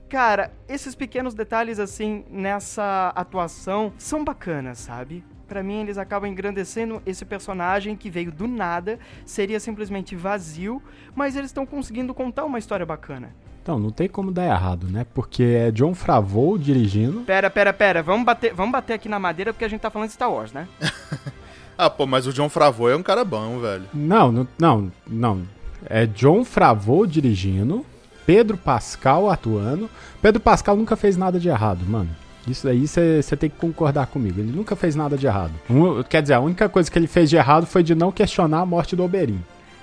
cara, 0.08 0.52
esses 0.68 0.94
pequenos 0.94 1.34
detalhes 1.34 1.78
assim 1.78 2.24
nessa 2.30 3.12
atuação 3.14 3.92
são 3.98 4.24
bacanas, 4.24 4.78
sabe? 4.78 5.24
Pra 5.46 5.62
mim, 5.62 5.80
eles 5.80 5.96
acabam 5.96 6.28
engrandecendo 6.28 7.00
esse 7.06 7.24
personagem 7.24 7.94
que 7.94 8.10
veio 8.10 8.32
do 8.32 8.48
nada, 8.48 8.98
seria 9.24 9.60
simplesmente 9.60 10.16
vazio, 10.16 10.82
mas 11.14 11.36
eles 11.36 11.50
estão 11.50 11.64
conseguindo 11.64 12.12
contar 12.12 12.44
uma 12.44 12.58
história 12.58 12.84
bacana. 12.84 13.32
Então, 13.62 13.78
não 13.78 13.90
tem 13.90 14.08
como 14.08 14.32
dar 14.32 14.46
errado, 14.46 14.88
né? 14.88 15.06
Porque 15.14 15.42
é 15.42 15.70
John 15.70 15.94
Favreau 15.94 16.56
dirigindo. 16.56 17.20
Pera, 17.22 17.50
pera, 17.50 17.72
pera, 17.72 18.02
vamos 18.02 18.24
bater, 18.24 18.54
vamos 18.54 18.72
bater 18.72 18.94
aqui 18.94 19.08
na 19.08 19.18
madeira 19.18 19.52
porque 19.52 19.64
a 19.64 19.68
gente 19.68 19.80
tá 19.80 19.90
falando 19.90 20.08
de 20.08 20.14
Star 20.14 20.32
Wars, 20.32 20.52
né? 20.52 20.68
Ah, 21.78 21.90
pô, 21.90 22.06
mas 22.06 22.26
o 22.26 22.32
John 22.32 22.48
Favreau 22.48 22.88
é 22.88 22.96
um 22.96 23.02
cara 23.02 23.22
bom, 23.22 23.58
velho. 23.58 23.84
Não, 23.92 24.32
não, 24.32 24.48
não, 24.58 24.92
não. 25.06 25.42
É 25.84 26.06
John 26.06 26.42
Favreau 26.42 27.06
dirigindo, 27.06 27.84
Pedro 28.26 28.56
Pascal 28.56 29.30
atuando. 29.30 29.88
Pedro 30.20 30.40
Pascal 30.40 30.76
nunca 30.76 30.96
fez 30.96 31.16
nada 31.16 31.38
de 31.38 31.48
errado, 31.48 31.86
mano. 31.86 32.08
Isso 32.46 32.68
aí 32.68 32.86
você 32.86 33.36
tem 33.36 33.48
que 33.50 33.56
concordar 33.56 34.06
comigo. 34.06 34.40
Ele 34.40 34.52
nunca 34.52 34.76
fez 34.76 34.94
nada 34.94 35.16
de 35.16 35.26
errado. 35.26 35.52
Um- 35.70 36.02
quer 36.02 36.22
dizer, 36.22 36.34
a 36.34 36.40
única 36.40 36.68
coisa 36.68 36.90
que 36.90 36.98
ele 36.98 37.06
fez 37.08 37.28
de 37.30 37.36
errado 37.36 37.66
foi 37.66 37.82
de 37.82 37.94
não 37.94 38.12
questionar 38.12 38.60
a 38.60 38.66
morte 38.66 38.94
do 38.94 39.02
Oberyn. 39.04 39.38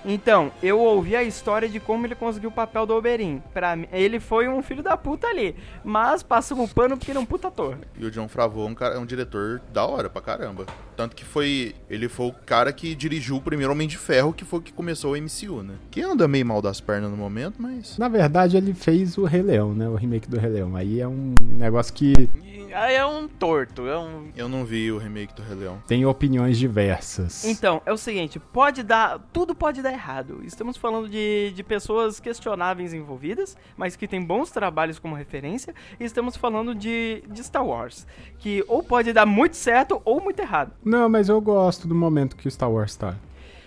Então, 0.06 0.52
eu 0.62 0.80
ouvi 0.80 1.16
a 1.16 1.24
história 1.24 1.68
de 1.70 1.80
como 1.80 2.06
ele 2.06 2.16
conseguiu 2.16 2.50
o 2.50 2.54
papel 2.54 2.86
do 2.86 2.94
Oberyn. 2.94 3.40
Pra 3.54 3.76
mim, 3.76 3.88
ele 3.92 4.20
foi 4.20 4.48
um 4.48 4.62
filho 4.62 4.84
da 4.84 4.98
puta 4.98 5.28
ali, 5.28 5.56
mas 5.84 6.22
passamos 6.22 6.70
o 6.70 6.74
pano 6.74 6.98
porque 6.98 7.12
ele 7.12 7.18
é 7.20 7.22
um 7.22 7.26
puta 7.26 7.48
ator. 7.48 7.78
E 7.98 8.06
o 8.06 8.12
John 8.12 8.28
Favreau 8.28 8.68
é 8.68 8.70
um, 8.70 8.76
cara, 8.76 8.96
é 8.96 9.00
um 9.00 9.06
diretor 9.06 9.62
da 9.72 9.86
hora 9.86 10.10
pra 10.10 10.22
caramba. 10.22 10.66
Tanto 10.96 11.16
que 11.16 11.26
foi. 11.26 11.74
Ele 11.90 12.08
foi 12.08 12.28
o 12.28 12.34
cara 12.34 12.72
que 12.72 12.94
dirigiu 12.94 13.38
o 13.38 13.42
primeiro 13.42 13.72
Homem 13.72 13.88
de 13.88 13.98
Ferro, 13.98 14.34
que 14.34 14.46
foi 14.46 14.60
o 14.60 14.62
que 14.62 14.72
começou 14.72 15.14
o 15.14 15.18
MCU, 15.18 15.64
né? 15.64 15.76
Que 15.90 16.02
anda 16.02 16.28
meio 16.28 16.46
mal 16.46 16.62
das 16.62 16.80
pernas 16.80 17.10
no 17.10 17.18
momento, 17.18 17.56
mas. 17.62 17.98
Na 17.98 18.08
verdade, 18.08 18.58
ele 18.58 18.74
fez 18.74 19.18
o 19.18 19.24
Rei 19.24 19.42
Leão, 19.42 19.74
né? 19.74 19.88
O 19.90 19.96
remake 19.96 20.30
do 20.30 20.38
Rei 20.38 20.52
Leão. 20.52 20.76
Aí 20.76 21.00
é 21.00 21.08
um 21.08 21.36
negócio 21.40 21.94
que 21.94 22.30
E 22.46 22.74
aí 22.74 22.96
é 22.96 23.06
um 23.06 23.28
torto, 23.28 23.88
é 23.88 23.98
um. 23.98 24.28
Eu 24.36 24.48
não 24.48 24.64
vi 24.66 24.92
o 24.92 24.98
remake 25.00 25.34
do 25.34 25.42
Rei 25.42 25.56
Leão. 25.56 25.82
tem 25.88 26.06
opiniões 26.06 26.58
diversas. 26.60 27.44
Então, 27.46 27.82
é 27.86 27.92
o 27.92 27.98
seguinte, 27.98 28.40
pode 28.40 28.84
dar, 28.84 29.20
tudo 29.34 29.56
pode 29.56 29.82
dar 29.82 29.93
errado. 29.94 30.42
Estamos 30.44 30.78
falando 30.78 31.08
de, 31.08 31.52
de 31.56 31.64
pessoas 31.64 32.20
questionáveis 32.20 32.94
envolvidas, 32.94 33.58
mas 33.78 33.96
que 33.96 34.08
têm 34.08 34.24
bons 34.24 34.52
trabalhos 34.52 35.00
como 35.00 35.16
referência. 35.16 35.74
E 36.00 36.04
estamos 36.04 36.36
falando 36.36 36.76
de, 36.76 37.24
de 37.28 37.42
Star 37.42 37.66
Wars, 37.66 38.06
que 38.40 38.64
ou 38.68 38.84
pode 38.84 39.14
dar 39.14 39.26
muito 39.26 39.56
certo 39.56 40.02
ou 40.04 40.22
muito 40.22 40.40
errado. 40.40 40.74
Não, 40.84 41.08
mas 41.08 41.30
eu 41.30 41.40
gosto 41.40 41.88
do 41.88 41.96
momento 41.96 42.36
que 42.36 42.50
Star 42.50 42.72
Wars 42.72 42.96
tá. 42.96 43.16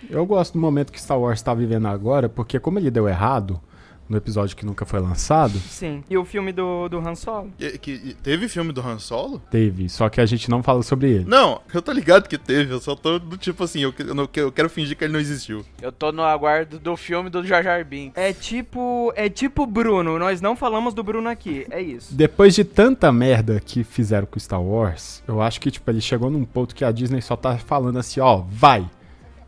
Eu 0.09 0.25
gosto 0.25 0.53
do 0.53 0.59
momento 0.59 0.91
que 0.91 1.01
Star 1.01 1.19
Wars 1.19 1.41
tá 1.41 1.53
vivendo 1.53 1.87
agora, 1.87 2.29
porque 2.29 2.59
como 2.59 2.79
ele 2.79 2.91
deu 2.91 3.07
errado 3.07 3.59
no 4.09 4.17
episódio 4.17 4.55
que 4.55 4.65
nunca 4.65 4.85
foi 4.85 4.99
lançado, 4.99 5.57
Sim. 5.59 6.03
E 6.09 6.17
o 6.17 6.23
filme 6.25 6.51
do, 6.51 6.87
do 6.89 6.97
Han 6.99 7.15
Solo? 7.15 7.51
Que, 7.57 7.77
que- 7.77 8.13
teve 8.23 8.47
filme 8.47 8.71
do 8.71 8.81
Han 8.81 8.99
Solo? 8.99 9.41
teve, 9.51 9.89
só 9.89 10.09
que 10.09 10.21
a 10.21 10.25
gente 10.25 10.49
não 10.49 10.61
fala 10.63 10.81
sobre 10.83 11.09
ele. 11.11 11.25
Não, 11.25 11.61
eu 11.73 11.81
tô 11.81 11.91
ligado 11.91 12.27
que 12.27 12.37
teve, 12.37 12.73
eu 12.73 12.79
só 12.79 12.95
tô 12.95 13.19
do 13.19 13.37
tipo 13.37 13.63
assim, 13.63 13.81
eu, 13.81 13.93
eu, 13.99 14.29
eu 14.35 14.51
quero 14.51 14.69
fingir 14.69 14.95
que 14.97 15.03
ele 15.03 15.13
não 15.13 15.19
existiu. 15.19 15.65
Eu 15.81 15.91
tô 15.91 16.11
no 16.11 16.23
aguardo 16.23 16.79
do 16.79 16.95
filme 16.97 17.29
do 17.29 17.43
Jar 17.45 17.63
Jar 17.63 17.83
Binks. 17.85 18.13
É 18.15 18.33
tipo. 18.33 19.11
É 19.15 19.29
tipo 19.29 19.65
Bruno. 19.65 20.17
Nós 20.19 20.41
não 20.41 20.55
falamos 20.55 20.93
do 20.93 21.03
Bruno 21.03 21.29
aqui. 21.29 21.65
É 21.69 21.81
isso. 21.81 22.13
Depois 22.13 22.55
de 22.55 22.63
tanta 22.63 23.11
merda 23.11 23.59
que 23.59 23.83
fizeram 23.83 24.25
com 24.27 24.39
Star 24.39 24.61
Wars, 24.61 25.21
eu 25.27 25.41
acho 25.41 25.59
que, 25.59 25.69
tipo, 25.71 25.89
ele 25.89 26.01
chegou 26.01 26.29
num 26.29 26.45
ponto 26.45 26.73
que 26.75 26.83
a 26.85 26.91
Disney 26.91 27.21
só 27.21 27.35
tá 27.35 27.57
falando 27.57 27.97
assim, 27.99 28.19
ó, 28.19 28.37
vai. 28.49 28.85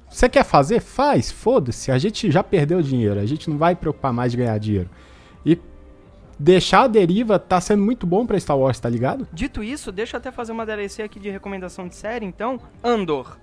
Você 0.09 0.27
quer 0.27 0.43
fazer? 0.43 0.79
Faz, 0.79 1.31
foda-se. 1.31 1.91
A 1.91 1.97
gente 1.97 2.31
já 2.31 2.43
perdeu 2.43 2.81
dinheiro, 2.81 3.19
a 3.19 3.25
gente 3.25 3.49
não 3.49 3.57
vai 3.57 3.75
preocupar 3.75 4.11
mais 4.11 4.31
de 4.31 4.37
ganhar 4.39 4.57
dinheiro. 4.57 4.89
E 5.45 5.57
deixar 6.37 6.83
a 6.83 6.87
deriva 6.87 7.37
tá 7.37 7.61
sendo 7.61 7.83
muito 7.83 8.07
bom 8.07 8.25
pra 8.25 8.39
Star 8.39 8.57
Wars, 8.57 8.79
tá 8.79 8.89
ligado? 8.89 9.27
Dito 9.31 9.63
isso, 9.63 9.91
deixa 9.91 10.15
eu 10.15 10.19
até 10.19 10.31
fazer 10.31 10.51
uma 10.51 10.65
DLC 10.65 11.03
aqui 11.03 11.19
de 11.19 11.29
recomendação 11.29 11.87
de 11.87 11.95
série, 11.95 12.25
então. 12.25 12.59
Andor. 12.83 13.37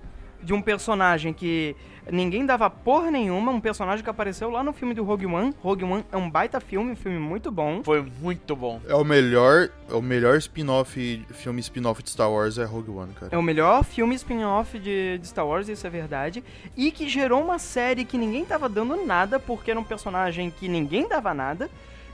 De 0.47 0.55
um 0.55 0.62
personagem 0.62 1.33
que 1.33 1.75
ninguém 2.09 2.47
dava 2.47 2.71
porra 2.71 3.11
nenhuma, 3.11 3.50
um 3.50 3.61
personagem 3.61 4.05
que 4.05 4.09
apareceu 4.09 4.49
lá 4.49 4.62
no 4.62 4.73
filme 4.73 4.95
do 4.95 5.03
Rogue 5.03 5.26
One. 5.26 5.53
Rogue 5.61 5.83
One 5.83 6.05
é 6.12 6.17
um 6.17 6.31
baita 6.31 6.61
filme, 6.61 6.93
um 6.93 6.97
filme 6.97 7.19
muito 7.19 7.50
bom. 7.50 7.83
Foi 7.83 8.00
muito 8.23 8.55
bom. 8.55 8.81
É 8.87 8.95
o 8.95 9.03
melhor, 9.03 9.71
é 9.91 9.95
o 9.95 10.00
melhor 10.00 10.37
spin-off, 10.38 11.26
filme 11.33 11.61
spin-off 11.61 12.00
de 12.00 12.11
Star 12.11 12.31
Wars 12.31 12.59
é 12.59 12.65
Rogue 12.65 12.93
One, 12.93 13.12
cara. 13.15 13.35
É 13.35 13.37
o 13.37 13.43
melhor 13.43 13.83
filme 13.83 14.15
spin-off 14.15 14.79
de, 14.79 15.19
de 15.19 15.26
Star 15.26 15.45
Wars, 15.45 15.69
isso 15.69 15.85
é 15.85 15.91
verdade. 15.91 16.45
E 16.76 16.93
que 16.93 17.09
gerou 17.09 17.43
uma 17.43 17.59
série 17.59 18.05
que 18.05 18.17
ninguém 18.17 18.45
tava 18.45 18.69
dando 18.69 19.05
nada, 19.05 19.41
porque 19.41 19.73
era 19.73 19.81
um 19.81 19.85
personagem 19.85 20.49
que 20.49 20.69
ninguém 20.69 21.09
dava 21.09 21.35
nada. 21.35 21.69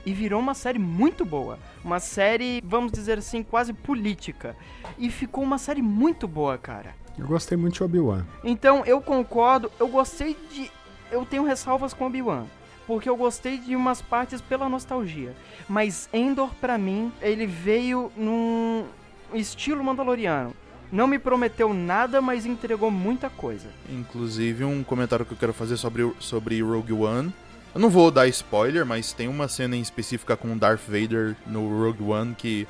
E 0.05 0.11
virou 0.11 0.39
uma 0.39 0.55
série 0.55 0.79
muito 0.79 1.23
boa. 1.23 1.59
Uma 1.81 1.99
série, 1.99 2.61
vamos 2.65 2.91
dizer 2.91 3.19
assim, 3.19 3.41
quase 3.41 3.71
política. 3.71 4.53
E 4.97 5.09
ficou 5.09 5.43
uma 5.43 5.57
série 5.57 5.81
muito 5.81 6.27
boa, 6.27 6.57
cara. 6.57 6.93
Eu 7.17 7.27
gostei 7.27 7.57
muito 7.57 7.75
de 7.75 7.83
Obi-Wan. 7.83 8.25
Então 8.43 8.83
eu 8.85 8.99
concordo, 9.01 9.71
eu 9.79 9.87
gostei 9.87 10.35
de. 10.51 10.71
Eu 11.11 11.25
tenho 11.25 11.43
ressalvas 11.43 11.93
com 11.93 12.05
Obi-Wan. 12.07 12.45
Porque 12.85 13.07
eu 13.07 13.15
gostei 13.15 13.57
de 13.59 13.75
umas 13.77 14.01
partes 14.01 14.41
pela 14.41 14.67
nostalgia. 14.67 15.33
Mas 15.69 16.09
Endor, 16.11 16.49
pra 16.59 16.77
mim, 16.77 17.11
ele 17.21 17.45
veio 17.45 18.11
num 18.17 18.83
estilo 19.33 19.81
Mandaloriano. 19.83 20.53
Não 20.91 21.07
me 21.07 21.17
prometeu 21.17 21.73
nada, 21.73 22.21
mas 22.21 22.45
entregou 22.45 22.91
muita 22.91 23.29
coisa. 23.29 23.67
Inclusive, 23.89 24.65
um 24.65 24.83
comentário 24.83 25.25
que 25.25 25.31
eu 25.33 25.37
quero 25.37 25.53
fazer 25.53 25.77
sobre, 25.77 26.03
o- 26.03 26.15
sobre 26.19 26.61
Rogue 26.61 26.91
One. 26.93 27.33
Eu 27.73 27.79
não 27.81 27.89
vou 27.89 28.11
dar 28.11 28.27
spoiler, 28.27 28.85
mas 28.85 29.13
tem 29.13 29.27
uma 29.27 29.47
cena 29.47 29.75
em 29.75 29.81
específica 29.81 30.35
com 30.37 30.55
Darth 30.57 30.81
Vader 30.87 31.35
no 31.47 31.67
Rogue 31.83 32.03
One 32.03 32.35
que 32.35 32.67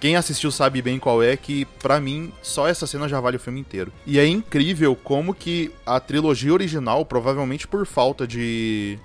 quem 0.00 0.16
assistiu 0.16 0.50
sabe 0.50 0.80
bem 0.82 0.98
qual 0.98 1.22
é, 1.22 1.36
que 1.36 1.64
pra 1.82 2.00
mim 2.00 2.32
só 2.42 2.66
essa 2.68 2.86
cena 2.86 3.08
já 3.08 3.20
vale 3.20 3.36
o 3.36 3.40
filme 3.40 3.60
inteiro. 3.60 3.92
E 4.06 4.18
é 4.18 4.26
incrível 4.26 4.94
como 4.96 5.34
que 5.34 5.72
a 5.84 5.98
trilogia 6.00 6.52
original, 6.52 7.04
provavelmente 7.04 7.66
por 7.66 7.86
falta 7.86 8.26
de 8.26 8.98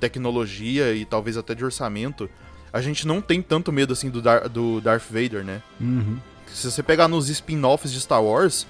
tecnologia 0.00 0.92
e 0.94 1.04
talvez 1.04 1.36
até 1.36 1.54
de 1.54 1.64
orçamento, 1.64 2.28
a 2.72 2.80
gente 2.80 3.06
não 3.06 3.20
tem 3.20 3.42
tanto 3.42 3.72
medo 3.72 3.92
assim 3.92 4.10
do, 4.10 4.22
Dar- 4.22 4.48
do 4.48 4.80
Darth 4.80 5.04
Vader, 5.10 5.44
né? 5.44 5.62
Uhum. 5.80 6.18
Se 6.52 6.70
você 6.70 6.82
pegar 6.82 7.08
nos 7.08 7.28
spin-offs 7.28 7.92
de 7.92 8.00
Star 8.00 8.22
Wars, 8.22 8.66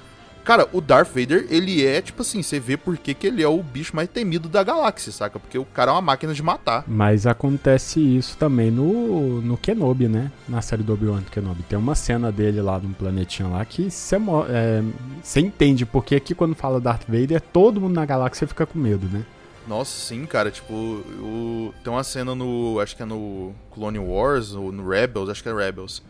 cara, 0.49 0.67
o 0.73 0.81
Darth 0.81 1.09
Vader, 1.09 1.47
ele 1.51 1.85
é, 1.85 2.01
tipo 2.01 2.23
assim, 2.23 2.43
você 2.43 2.59
vê 2.59 2.75
por 2.75 2.97
que 2.97 3.15
ele 3.27 3.43
é 3.43 3.47
o 3.47 3.63
bicho 3.63 3.95
mais 3.95 4.09
temido 4.09 4.49
da 4.49 4.63
galáxia, 4.63 5.13
saca? 5.13 5.39
Porque 5.39 5.59
o 5.59 5.65
cara 5.67 5.91
é 5.91 5.95
uma 5.95 6.01
máquina 6.01 6.33
de 6.33 6.43
matar. 6.43 6.85
Mas 6.89 7.27
acontece 7.27 8.01
isso 8.01 8.35
também 8.39 8.71
no, 8.71 9.43
no 9.43 9.59
Kenobi, 9.59 10.09
né? 10.09 10.33
Na 10.49 10.63
série 10.63 10.83
do 10.83 10.95
Obi-Wan 10.95 11.21
Kenobi. 11.31 11.65
Tem 11.65 11.79
uma 11.79 11.95
cena 11.95 12.33
dele 12.33 12.63
lá 12.63 12.79
num 12.79 12.95
planetinha 12.95 13.47
lá 13.47 13.63
que 13.63 13.91
você 13.91 14.17
é, 14.49 14.83
entende 15.39 15.85
porque 15.85 16.19
que 16.19 16.35
quando 16.35 16.55
fala 16.55 16.81
Darth 16.81 17.05
Vader, 17.07 17.43
todo 17.43 17.79
mundo 17.79 17.97
na 17.97 18.07
galáxia 18.07 18.49
fica 18.49 18.65
com 18.65 18.79
medo, 18.79 19.07
né? 19.07 19.27
Nossa, 19.67 19.91
sim, 19.91 20.25
cara, 20.25 20.51
tipo, 20.51 20.73
o... 20.73 21.75
tem 21.85 21.93
uma 21.93 22.03
cena 22.03 22.35
no, 22.35 22.81
acho 22.81 22.97
que 22.97 23.03
é 23.03 23.07
no 23.07 23.55
Clone 23.71 23.99
Wars, 23.99 24.55
ou 24.55 24.73
no 24.73 24.89
Rebels, 24.89 25.29
acho 25.29 25.43
que 25.43 25.49
é 25.51 25.53
Rebels, 25.55 26.03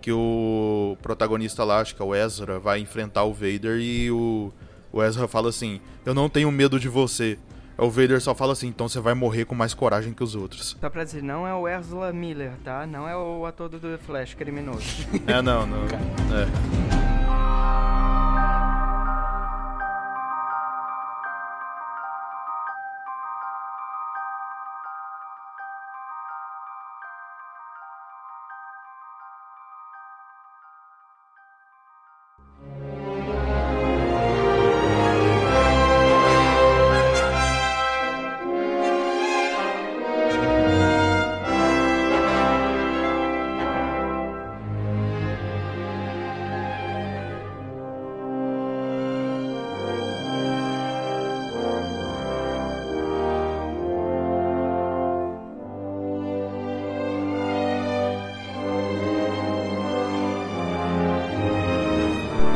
que 0.00 0.12
o 0.12 0.96
protagonista 1.02 1.64
lá, 1.64 1.80
acho 1.80 1.94
que 1.94 2.02
é 2.02 2.04
o 2.04 2.14
Ezra, 2.14 2.58
vai 2.58 2.80
enfrentar 2.80 3.24
o 3.24 3.32
Vader 3.32 3.78
e 3.80 4.10
o, 4.10 4.52
o 4.92 5.02
Ezra 5.02 5.28
fala 5.28 5.48
assim, 5.48 5.80
eu 6.04 6.14
não 6.14 6.28
tenho 6.28 6.50
medo 6.50 6.78
de 6.80 6.88
você. 6.88 7.38
Aí 7.76 7.86
O 7.86 7.90
Vader 7.90 8.20
só 8.20 8.34
fala 8.34 8.52
assim, 8.52 8.68
então 8.68 8.88
você 8.88 9.00
vai 9.00 9.14
morrer 9.14 9.44
com 9.44 9.54
mais 9.54 9.72
coragem 9.72 10.12
que 10.12 10.22
os 10.22 10.34
outros. 10.34 10.76
Só 10.80 10.90
pra 10.90 11.04
dizer, 11.04 11.22
não 11.22 11.46
é 11.46 11.54
o 11.54 11.66
Ezra 11.68 12.12
Miller, 12.12 12.52
tá? 12.64 12.86
Não 12.86 13.08
é 13.08 13.16
o 13.16 13.46
ator 13.46 13.68
do 13.68 13.78
The 13.78 13.98
Flash 13.98 14.34
criminoso. 14.34 14.84
É, 15.26 15.40
não, 15.40 15.66
não. 15.66 15.84
É. 15.84 16.89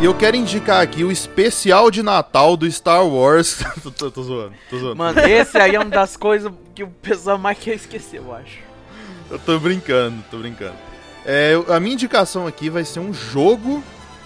E 0.05 0.07
eu 0.07 0.14
quero 0.14 0.37
indicar 0.37 0.83
aqui 0.83 1.03
o 1.03 1.11
especial 1.11 1.90
de 1.90 2.03
Natal 2.03 2.59
do 2.59 2.71
Star 2.71 3.07
Wars. 3.07 3.64
tô, 3.83 3.90
tô- 3.90 4.11
tô 4.11 4.23
zoando, 4.23 4.53
tô 4.69 4.79
zoando. 4.79 4.97
Mano, 4.97 5.19
esse 5.21 5.57
aí 5.57 5.75
é 5.75 5.81
uma 5.81 5.88
das 5.88 6.14
coisas 6.14 6.53
que 6.75 6.85
o 6.85 6.88
pessoal 6.88 7.38
mais 7.38 7.59
quer 7.59 7.75
esquecer, 7.75 8.19
eu 8.19 8.35
acho. 8.35 8.59
Eu 9.31 9.38
tô 9.38 9.59
brincando, 9.59 10.23
tô 10.31 10.37
brincando. 10.37 10.75
É, 11.25 11.55
a 11.71 11.81
minha 11.81 11.95
indicação 11.95 12.47
aqui 12.47 12.69
vai 12.69 12.85
ser 12.85 13.01
um 13.01 13.14
jogo 13.14 13.83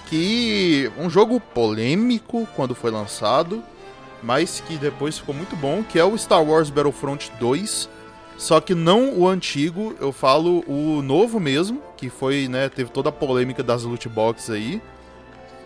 que. 0.06 0.90
Um 0.98 1.08
jogo 1.08 1.38
polêmico 1.38 2.48
quando 2.56 2.74
foi 2.74 2.90
lançado, 2.90 3.62
mas 4.20 4.60
que 4.66 4.76
depois 4.78 5.16
ficou 5.16 5.32
muito 5.32 5.54
bom, 5.54 5.84
que 5.84 5.96
é 5.96 6.04
o 6.04 6.18
Star 6.18 6.42
Wars 6.42 6.70
Battlefront 6.70 7.30
2. 7.38 7.88
Só 8.36 8.60
que 8.60 8.74
não 8.74 9.16
o 9.16 9.28
antigo, 9.28 9.94
eu 10.00 10.10
falo 10.10 10.64
o 10.66 11.00
novo 11.02 11.38
mesmo, 11.38 11.80
que 11.96 12.10
foi, 12.10 12.48
né, 12.48 12.68
teve 12.68 12.90
toda 12.90 13.10
a 13.10 13.12
polêmica 13.12 13.62
das 13.62 13.84
loot 13.84 14.08
boxes 14.08 14.50
aí. 14.50 14.82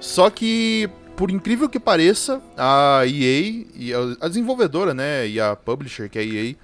Só 0.02 0.28
que, 0.28 0.90
por 1.16 1.30
incrível 1.30 1.68
que 1.68 1.78
pareça, 1.78 2.42
a 2.58 3.02
EA, 3.06 3.64
e 3.74 3.92
a 4.20 4.26
desenvolvedora, 4.26 4.92
né, 4.92 5.28
e 5.28 5.40
a 5.40 5.54
publisher, 5.54 6.10
que 6.10 6.18
é 6.18 6.22
a 6.22 6.24
EA, 6.24 6.54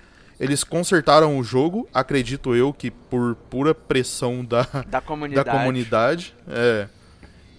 eles 0.40 0.64
consertaram 0.64 1.38
o 1.38 1.42
jogo, 1.44 1.88
acredito 1.94 2.54
eu 2.54 2.72
que 2.72 2.90
por 2.90 3.36
pura 3.48 3.72
pressão 3.74 4.44
da, 4.44 4.62
Da 4.90 5.00
comunidade. 5.00 5.46
da 5.46 5.52
comunidade. 5.52 6.34
É. 6.48 6.88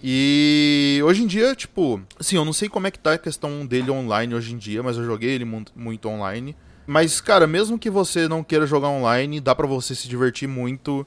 E 0.02 1.00
hoje 1.04 1.22
em 1.22 1.26
dia, 1.26 1.54
tipo, 1.54 2.00
assim, 2.18 2.36
eu 2.36 2.44
não 2.44 2.52
sei 2.54 2.68
como 2.68 2.86
é 2.86 2.90
que 2.90 2.98
tá 2.98 3.14
a 3.14 3.18
questão 3.18 3.66
dele 3.66 3.90
online 3.90 4.34
hoje 4.34 4.54
em 4.54 4.58
dia, 4.58 4.82
mas 4.82 4.96
eu 4.96 5.04
joguei 5.04 5.30
ele 5.30 5.44
mu- 5.44 5.64
muito 5.76 6.08
online. 6.08 6.56
Mas, 6.86 7.20
cara, 7.20 7.46
mesmo 7.46 7.78
que 7.78 7.90
você 7.90 8.26
não 8.26 8.42
queira 8.42 8.66
jogar 8.66 8.88
online, 8.88 9.40
dá 9.40 9.54
pra 9.54 9.66
você 9.66 9.94
se 9.94 10.08
divertir 10.08 10.48
muito 10.48 11.06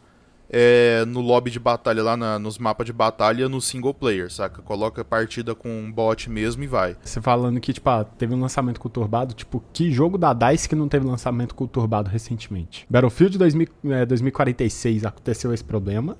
é, 0.49 1.03
no 1.06 1.19
lobby 1.21 1.49
de 1.49 1.60
batalha, 1.60 2.03
lá 2.03 2.15
na- 2.17 2.38
nos 2.38 2.58
mapas 2.58 2.86
de 2.86 2.93
batalha, 2.93 3.49
no 3.49 3.60
single 3.60 3.93
player, 3.93 4.32
saca? 4.32 4.62
Coloca 4.62 5.01
a 5.01 5.06
partida 5.06 5.56
com 5.56 5.69
um 5.69 5.91
bot 5.91 6.29
mesmo 6.29 6.63
e 6.63 6.67
vai. 6.67 6.95
Você 7.03 7.19
falando 7.21 7.60
que, 7.60 7.73
tipo, 7.73 7.89
ah, 7.89 8.03
teve 8.03 8.34
um 8.36 8.39
lançamento 8.39 8.79
conturbado, 8.79 9.34
tipo, 9.34 9.63
que 9.73 9.91
jogo 9.91 10.17
da 10.17 10.34
DICE 10.34 10.69
que 10.69 10.75
não 10.75 10.88
teve 10.88 11.06
lançamento 11.06 11.56
conturbado 11.56 12.10
recentemente? 12.10 12.86
Battlefield 12.89 13.38
2000, 13.38 13.67
é, 13.86 14.06
2046 14.06 15.06
aconteceu 15.06 15.53
esse 15.53 15.63
problema. 15.63 16.17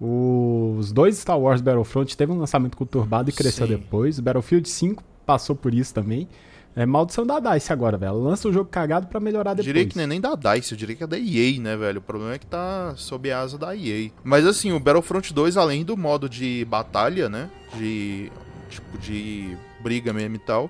Os 0.00 0.92
dois 0.92 1.16
Star 1.18 1.38
Wars 1.38 1.60
Battlefront 1.60 2.16
teve 2.16 2.32
um 2.32 2.38
lançamento 2.38 2.76
conturbado 2.76 3.30
e 3.30 3.32
cresceu 3.32 3.66
Sim. 3.66 3.74
depois. 3.76 4.20
Battlefield 4.20 4.68
5 4.68 5.02
passou 5.24 5.56
por 5.56 5.72
isso 5.74 5.94
também. 5.94 6.28
É 6.76 6.84
maldição 6.84 7.24
da 7.24 7.38
DICE 7.38 7.72
agora, 7.72 7.96
velho. 7.96 8.14
Lança 8.18 8.48
o 8.48 8.52
jogo 8.52 8.68
cagado 8.68 9.06
pra 9.06 9.20
melhorar 9.20 9.52
Eu 9.52 9.56
depois. 9.56 9.66
diria 9.66 9.86
que 9.86 9.96
não 9.96 10.04
é 10.04 10.06
nem 10.08 10.20
da 10.20 10.34
DICE, 10.34 10.72
eu 10.72 10.78
diria 10.78 10.96
que 10.96 11.04
é 11.04 11.06
da 11.06 11.16
EA, 11.18 11.60
né, 11.60 11.76
velho? 11.76 11.98
O 11.98 12.02
problema 12.02 12.34
é 12.34 12.38
que 12.38 12.46
tá 12.46 12.94
sob 12.96 13.30
a 13.30 13.40
asa 13.40 13.56
da 13.56 13.76
EA. 13.76 14.10
Mas 14.24 14.44
assim, 14.46 14.72
o 14.72 14.80
Battlefront 14.80 15.32
2, 15.32 15.56
além 15.56 15.84
do 15.84 15.96
modo 15.96 16.28
de 16.28 16.64
batalha, 16.68 17.28
né? 17.28 17.48
De. 17.74 18.30
Tipo, 18.70 18.98
de 18.98 19.56
briga 19.80 20.12
mesmo 20.12 20.34
e 20.34 20.38
tal. 20.40 20.68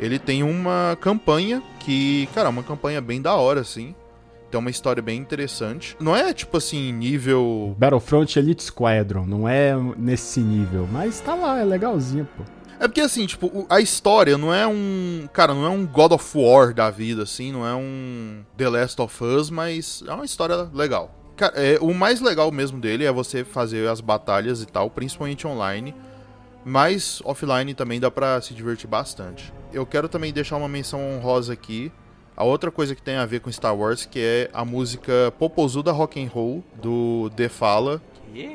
Ele 0.00 0.18
tem 0.18 0.42
uma 0.42 0.96
campanha 1.00 1.62
que, 1.78 2.28
cara, 2.34 2.48
é 2.48 2.50
uma 2.50 2.62
campanha 2.64 3.00
bem 3.00 3.22
da 3.22 3.34
hora, 3.36 3.60
assim. 3.60 3.94
Tem 4.50 4.58
uma 4.58 4.70
história 4.70 5.02
bem 5.02 5.18
interessante. 5.20 5.96
Não 6.00 6.14
é, 6.14 6.32
tipo 6.32 6.56
assim, 6.56 6.92
nível. 6.92 7.74
Battlefront 7.78 8.36
Elite 8.38 8.62
Squadron, 8.64 9.24
não 9.26 9.48
é 9.48 9.74
nesse 9.96 10.40
nível, 10.40 10.88
mas 10.90 11.20
tá 11.20 11.34
lá, 11.34 11.58
é 11.60 11.64
legalzinho, 11.64 12.28
pô. 12.36 12.42
É 12.78 12.86
porque, 12.86 13.00
assim, 13.00 13.26
tipo, 13.26 13.66
a 13.70 13.80
história 13.80 14.36
não 14.36 14.52
é 14.52 14.66
um. 14.66 15.28
Cara, 15.32 15.54
não 15.54 15.64
é 15.64 15.68
um 15.68 15.86
God 15.86 16.12
of 16.12 16.38
War 16.38 16.74
da 16.74 16.90
vida, 16.90 17.22
assim, 17.22 17.50
não 17.50 17.66
é 17.66 17.74
um 17.74 18.44
The 18.56 18.68
Last 18.68 19.00
of 19.00 19.24
Us, 19.24 19.50
mas 19.50 20.02
é 20.06 20.12
uma 20.12 20.24
história 20.24 20.68
legal. 20.72 21.10
Cara, 21.36 21.54
é, 21.56 21.78
o 21.80 21.92
mais 21.94 22.20
legal 22.20 22.50
mesmo 22.50 22.80
dele 22.80 23.04
é 23.04 23.12
você 23.12 23.44
fazer 23.44 23.88
as 23.88 24.00
batalhas 24.00 24.62
e 24.62 24.66
tal, 24.66 24.90
principalmente 24.90 25.46
online. 25.46 25.94
Mas 26.64 27.22
offline 27.24 27.72
também 27.74 28.00
dá 28.00 28.10
pra 28.10 28.40
se 28.40 28.52
divertir 28.52 28.88
bastante. 28.88 29.52
Eu 29.72 29.86
quero 29.86 30.08
também 30.08 30.32
deixar 30.32 30.56
uma 30.56 30.68
menção 30.68 31.00
honrosa 31.00 31.52
aqui. 31.52 31.92
A 32.36 32.42
outra 32.44 32.70
coisa 32.70 32.94
que 32.94 33.00
tem 33.00 33.16
a 33.16 33.24
ver 33.24 33.40
com 33.40 33.52
Star 33.52 33.74
Wars, 33.74 34.04
que 34.04 34.18
é 34.18 34.50
a 34.52 34.64
música 34.64 35.32
Popozuda 35.38 35.92
Rock 35.92 36.22
and 36.22 36.28
Roll 36.28 36.64
do 36.74 37.30
The 37.36 37.48
Fala. 37.48 38.02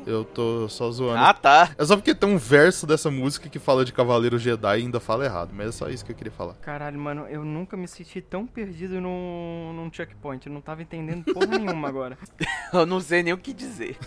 Eu 0.06 0.24
tô 0.24 0.68
só 0.70 0.92
zoando. 0.92 1.20
Ah, 1.20 1.34
tá. 1.34 1.72
É 1.78 1.86
só 1.86 1.96
porque 1.96 2.14
tem 2.14 2.30
um 2.30 2.38
verso 2.38 2.86
dessa 2.86 3.10
música 3.10 3.50
que 3.50 3.60
fala 3.60 3.84
de 3.84 3.92
Cavaleiro 3.94 4.38
Jedi 4.38 4.80
e 4.80 4.84
ainda 4.84 5.00
fala 5.00 5.26
errado, 5.26 5.52
mas 5.54 5.68
é 5.68 5.72
só 5.72 5.90
isso 5.90 6.06
que 6.06 6.12
eu 6.12 6.16
queria 6.16 6.32
falar. 6.32 6.54
Caralho, 6.56 7.00
mano, 7.00 7.26
eu 7.28 7.44
nunca 7.44 7.76
me 7.76 7.88
senti 7.88 8.22
tão 8.22 8.46
perdido 8.46 9.00
num, 9.02 9.74
num 9.74 9.92
checkpoint. 9.92 10.46
Eu 10.46 10.54
não 10.54 10.62
tava 10.62 10.82
entendendo 10.82 11.24
porra 11.34 11.46
nenhuma 11.58 11.88
agora. 11.88 12.18
Eu 12.74 12.86
não 12.86 13.02
sei 13.02 13.22
nem 13.22 13.34
o 13.34 13.38
que 13.38 13.54
dizer. 13.54 13.98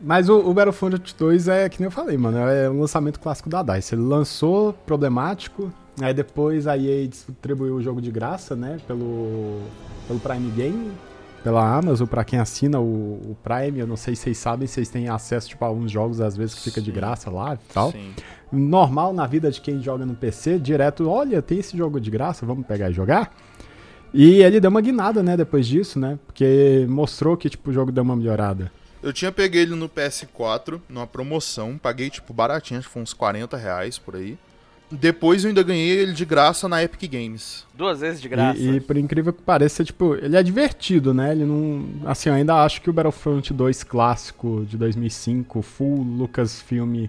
Mas 0.00 0.28
o, 0.28 0.38
o 0.38 0.54
Battlefront 0.54 1.14
2 1.16 1.48
é 1.48 1.68
que 1.68 1.80
nem 1.80 1.86
eu 1.86 1.90
falei, 1.90 2.16
mano, 2.16 2.38
é 2.38 2.70
um 2.70 2.80
lançamento 2.80 3.18
clássico 3.18 3.48
da 3.48 3.62
DICE. 3.62 3.94
Ele 3.94 4.02
lançou 4.02 4.72
problemático, 4.72 5.72
aí 6.00 6.14
depois 6.14 6.66
a 6.66 6.78
EA 6.78 7.06
distribuiu 7.06 7.74
o 7.74 7.82
jogo 7.82 8.00
de 8.00 8.10
graça, 8.10 8.54
né, 8.54 8.78
pelo, 8.86 9.60
pelo 10.06 10.20
Prime 10.20 10.50
Game, 10.52 10.92
pela 11.48 11.78
Amazon, 11.78 12.06
pra 12.06 12.24
quem 12.24 12.38
assina 12.38 12.78
o, 12.78 13.30
o 13.30 13.36
Prime. 13.42 13.78
Eu 13.78 13.86
não 13.86 13.96
sei 13.96 14.14
se 14.14 14.24
vocês 14.24 14.36
sabem, 14.36 14.68
vocês 14.68 14.90
têm 14.90 15.08
acesso 15.08 15.48
tipo, 15.48 15.64
a 15.64 15.70
uns 15.70 15.90
jogos 15.90 16.20
às 16.20 16.36
vezes 16.36 16.54
que 16.54 16.64
fica 16.64 16.78
de 16.78 16.90
Sim. 16.90 16.96
graça 16.96 17.30
lá 17.30 17.54
e 17.54 17.72
tal. 17.72 17.90
Sim. 17.90 18.14
Normal 18.52 19.14
na 19.14 19.26
vida 19.26 19.50
de 19.50 19.58
quem 19.58 19.82
joga 19.82 20.04
no 20.04 20.14
PC, 20.14 20.58
direto, 20.58 21.08
olha, 21.08 21.40
tem 21.40 21.58
esse 21.58 21.74
jogo 21.74 21.98
de 21.98 22.10
graça, 22.10 22.44
vamos 22.44 22.66
pegar 22.66 22.90
e 22.90 22.92
jogar. 22.92 23.34
E 24.12 24.42
ele 24.42 24.60
deu 24.60 24.70
uma 24.70 24.80
guinada, 24.82 25.22
né, 25.22 25.38
depois 25.38 25.66
disso, 25.66 25.98
né, 25.98 26.18
porque 26.26 26.86
mostrou 26.88 27.34
que 27.34 27.48
tipo, 27.48 27.70
o 27.70 27.72
jogo 27.72 27.90
deu 27.90 28.02
uma 28.02 28.16
melhorada. 28.16 28.70
Eu 29.02 29.12
tinha 29.12 29.32
peguei 29.32 29.62
ele 29.62 29.74
no 29.74 29.88
PS4, 29.88 30.80
numa 30.86 31.06
promoção, 31.06 31.78
paguei 31.78 32.10
tipo 32.10 32.34
baratinho, 32.34 32.78
acho 32.78 32.88
que 32.88 32.92
foi 32.92 33.02
uns 33.02 33.14
40 33.14 33.56
reais 33.56 33.98
por 33.98 34.16
aí. 34.16 34.36
Depois 34.90 35.44
eu 35.44 35.48
ainda 35.48 35.62
ganhei 35.62 35.90
ele 35.90 36.12
de 36.12 36.24
graça 36.24 36.68
na 36.68 36.82
Epic 36.82 37.10
Games. 37.10 37.66
Duas 37.74 38.00
vezes 38.00 38.20
de 38.20 38.28
graça. 38.28 38.58
E, 38.58 38.76
e 38.76 38.80
por 38.80 38.96
incrível 38.96 39.32
que 39.32 39.42
pareça, 39.42 39.84
tipo, 39.84 40.14
ele 40.14 40.36
é 40.36 40.42
divertido, 40.42 41.12
né? 41.12 41.32
Ele 41.32 41.44
não. 41.44 41.84
Assim, 42.06 42.30
eu 42.30 42.34
ainda 42.34 42.54
acho 42.64 42.80
que 42.80 42.88
o 42.88 42.92
Battlefront 42.92 43.52
2 43.52 43.84
clássico 43.84 44.64
de 44.66 44.76
2005, 44.76 45.60
full 45.60 46.02
Lucasfilm, 46.02 47.06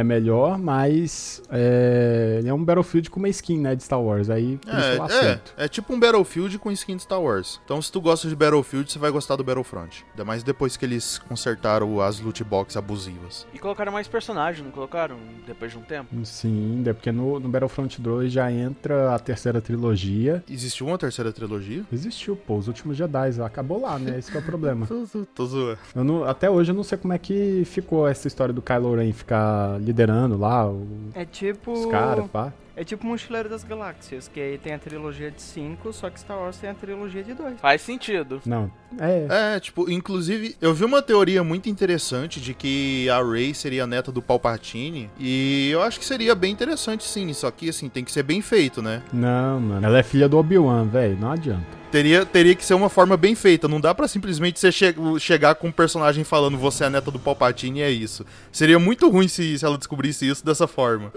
é 0.00 0.04
melhor, 0.04 0.58
mas 0.58 1.42
é, 1.50 2.36
ele 2.38 2.48
é 2.48 2.54
um 2.54 2.64
Battlefield 2.64 3.10
com 3.10 3.18
uma 3.18 3.28
skin, 3.28 3.58
né? 3.60 3.74
De 3.74 3.82
Star 3.82 4.00
Wars. 4.00 4.28
Aí 4.30 4.58
É, 4.66 5.26
é, 5.58 5.64
é 5.64 5.68
tipo 5.68 5.92
um 5.94 5.98
Battlefield 6.00 6.58
com 6.58 6.70
skin 6.72 6.96
de 6.96 7.02
Star 7.02 7.20
Wars. 7.20 7.60
Então 7.64 7.80
se 7.80 7.90
tu 7.90 8.00
gosta 8.00 8.28
de 8.28 8.36
Battlefield, 8.36 8.90
você 8.90 8.98
vai 8.98 9.10
gostar 9.10 9.36
do 9.36 9.44
Battlefront. 9.44 10.04
Ainda 10.12 10.24
mais 10.24 10.42
depois 10.42 10.76
que 10.76 10.84
eles 10.84 11.18
consertaram 11.18 12.00
as 12.00 12.20
loot 12.20 12.42
box 12.44 12.76
abusivas. 12.76 13.46
E 13.54 13.58
colocaram 13.58 13.92
mais 13.92 14.06
personagens, 14.08 14.64
não 14.64 14.70
colocaram? 14.72 15.16
Depois 15.46 15.72
de 15.72 15.78
um 15.78 15.82
tempo? 15.82 16.14
Sim, 16.24 16.82
é 16.86 16.92
porque 16.92 17.12
no, 17.12 17.38
no 17.40 17.48
Battlefront 17.48 18.00
2 18.00 18.32
já 18.32 18.50
entra 18.50 19.14
a 19.14 19.18
terceira 19.18 19.60
trilogia. 19.60 20.42
Existiu 20.50 20.86
uma 20.86 20.98
terceira 20.98 21.32
trilogia? 21.32 21.82
Existiu, 21.92 22.36
pô, 22.36 22.56
os 22.56 22.68
últimos 22.68 22.96
Jedi, 22.96 23.40
acabou 23.44 23.80
lá, 23.80 23.98
né? 23.98 24.18
Esse 24.18 24.30
que 24.30 24.36
é 24.36 24.40
o 24.40 24.42
problema. 24.42 24.86
Tô, 24.96 25.06
tô, 25.06 25.24
tô 25.34 25.46
zoando. 25.46 25.78
Eu 25.94 26.04
não- 26.04 26.24
até 26.24 26.48
hoje 26.50 26.70
eu 26.70 26.74
não 26.74 26.82
sei 26.82 26.96
como 26.98 27.12
é 27.12 27.18
que 27.18 27.62
ficou 27.64 28.06
essa 28.06 28.26
história 28.28 28.52
do 28.52 28.62
Kylo 28.62 28.94
Ren 28.94 29.12
ficar 29.12 29.78
liderando 29.86 30.36
lá 30.36 30.66
o- 30.68 30.86
É 31.14 31.24
tipo. 31.24 31.72
os 31.72 31.86
caras, 31.86 32.26
pá. 32.30 32.52
É 32.76 32.84
tipo 32.84 33.06
Mochileiro 33.06 33.48
das 33.48 33.64
Galáxias, 33.64 34.28
que 34.28 34.38
aí 34.38 34.58
tem 34.58 34.74
a 34.74 34.78
trilogia 34.78 35.30
de 35.30 35.40
5, 35.40 35.94
só 35.94 36.10
que 36.10 36.20
Star 36.20 36.36
Wars 36.38 36.58
tem 36.58 36.68
a 36.68 36.74
trilogia 36.74 37.22
de 37.24 37.32
2. 37.32 37.58
Faz 37.58 37.80
sentido. 37.80 38.42
Não, 38.44 38.70
é. 39.00 39.54
É, 39.56 39.60
tipo, 39.60 39.90
inclusive, 39.90 40.54
eu 40.60 40.74
vi 40.74 40.84
uma 40.84 41.00
teoria 41.00 41.42
muito 41.42 41.70
interessante 41.70 42.38
de 42.38 42.52
que 42.52 43.08
a 43.08 43.22
Rey 43.22 43.54
seria 43.54 43.84
a 43.84 43.86
neta 43.86 44.12
do 44.12 44.20
Palpatine. 44.20 45.10
E 45.18 45.70
eu 45.72 45.80
acho 45.80 45.98
que 45.98 46.04
seria 46.04 46.34
bem 46.34 46.52
interessante, 46.52 47.04
sim. 47.04 47.32
Só 47.32 47.50
que, 47.50 47.70
assim, 47.70 47.88
tem 47.88 48.04
que 48.04 48.12
ser 48.12 48.22
bem 48.22 48.42
feito, 48.42 48.82
né? 48.82 49.02
Não, 49.10 49.58
mano. 49.58 49.86
Ela 49.86 49.98
é 50.00 50.02
filha 50.02 50.28
do 50.28 50.36
Obi-Wan, 50.36 50.86
velho. 50.86 51.16
Não 51.18 51.30
adianta. 51.32 51.64
Teria, 51.90 52.26
teria 52.26 52.54
que 52.54 52.62
ser 52.64 52.74
uma 52.74 52.90
forma 52.90 53.16
bem 53.16 53.34
feita. 53.34 53.66
Não 53.66 53.80
dá 53.80 53.94
pra 53.94 54.06
simplesmente 54.06 54.60
você 54.60 54.70
che- 54.70 54.94
chegar 55.18 55.54
com 55.54 55.68
um 55.68 55.72
personagem 55.72 56.24
falando 56.24 56.58
você 56.58 56.84
é 56.84 56.88
a 56.88 56.90
neta 56.90 57.10
do 57.10 57.18
Palpatine 57.18 57.78
e 57.78 57.82
é 57.82 57.90
isso. 57.90 58.26
Seria 58.52 58.78
muito 58.78 59.08
ruim 59.08 59.28
se, 59.28 59.58
se 59.58 59.64
ela 59.64 59.78
descobrisse 59.78 60.28
isso 60.28 60.44
dessa 60.44 60.66
forma. 60.66 61.10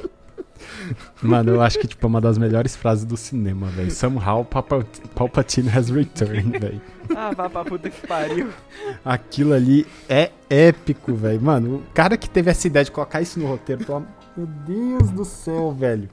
Mano, 1.22 1.52
eu 1.52 1.62
acho 1.62 1.80
que, 1.80 1.88
tipo, 1.88 2.06
é 2.06 2.08
uma 2.08 2.20
das 2.22 2.38
melhores 2.38 2.76
frases 2.76 3.06
do 3.06 3.16
cinema, 3.18 3.68
velho. 3.68 3.92
Somehow 3.92 4.44
Papa- 4.46 4.86
Palpatine 5.16 5.70
has 5.70 5.90
returned, 5.90 6.58
velho. 6.60 6.82
Ah, 7.16 7.32
vá 7.36 7.50
pra 7.50 7.64
puta 7.66 7.90
que 7.90 8.06
pariu. 8.08 8.50
Aquilo 9.04 9.54
ali 9.54 9.86
é 10.08 10.32
épico, 10.50 11.14
velho. 11.16 11.42
Mano, 11.42 11.76
o 11.78 11.84
cara 11.94 12.18
que 12.18 12.30
teve 12.30 12.52
essa 12.52 12.68
ideia 12.68 12.86
de 12.86 12.92
colocar 12.92 13.22
isso 13.22 13.40
no 13.40 13.48
roteiro, 13.48 13.84
pelo 13.86 14.06
meu 14.38 14.48
Deus 14.48 15.10
do 15.12 15.26
céu, 15.26 15.72
velho. 15.72 16.10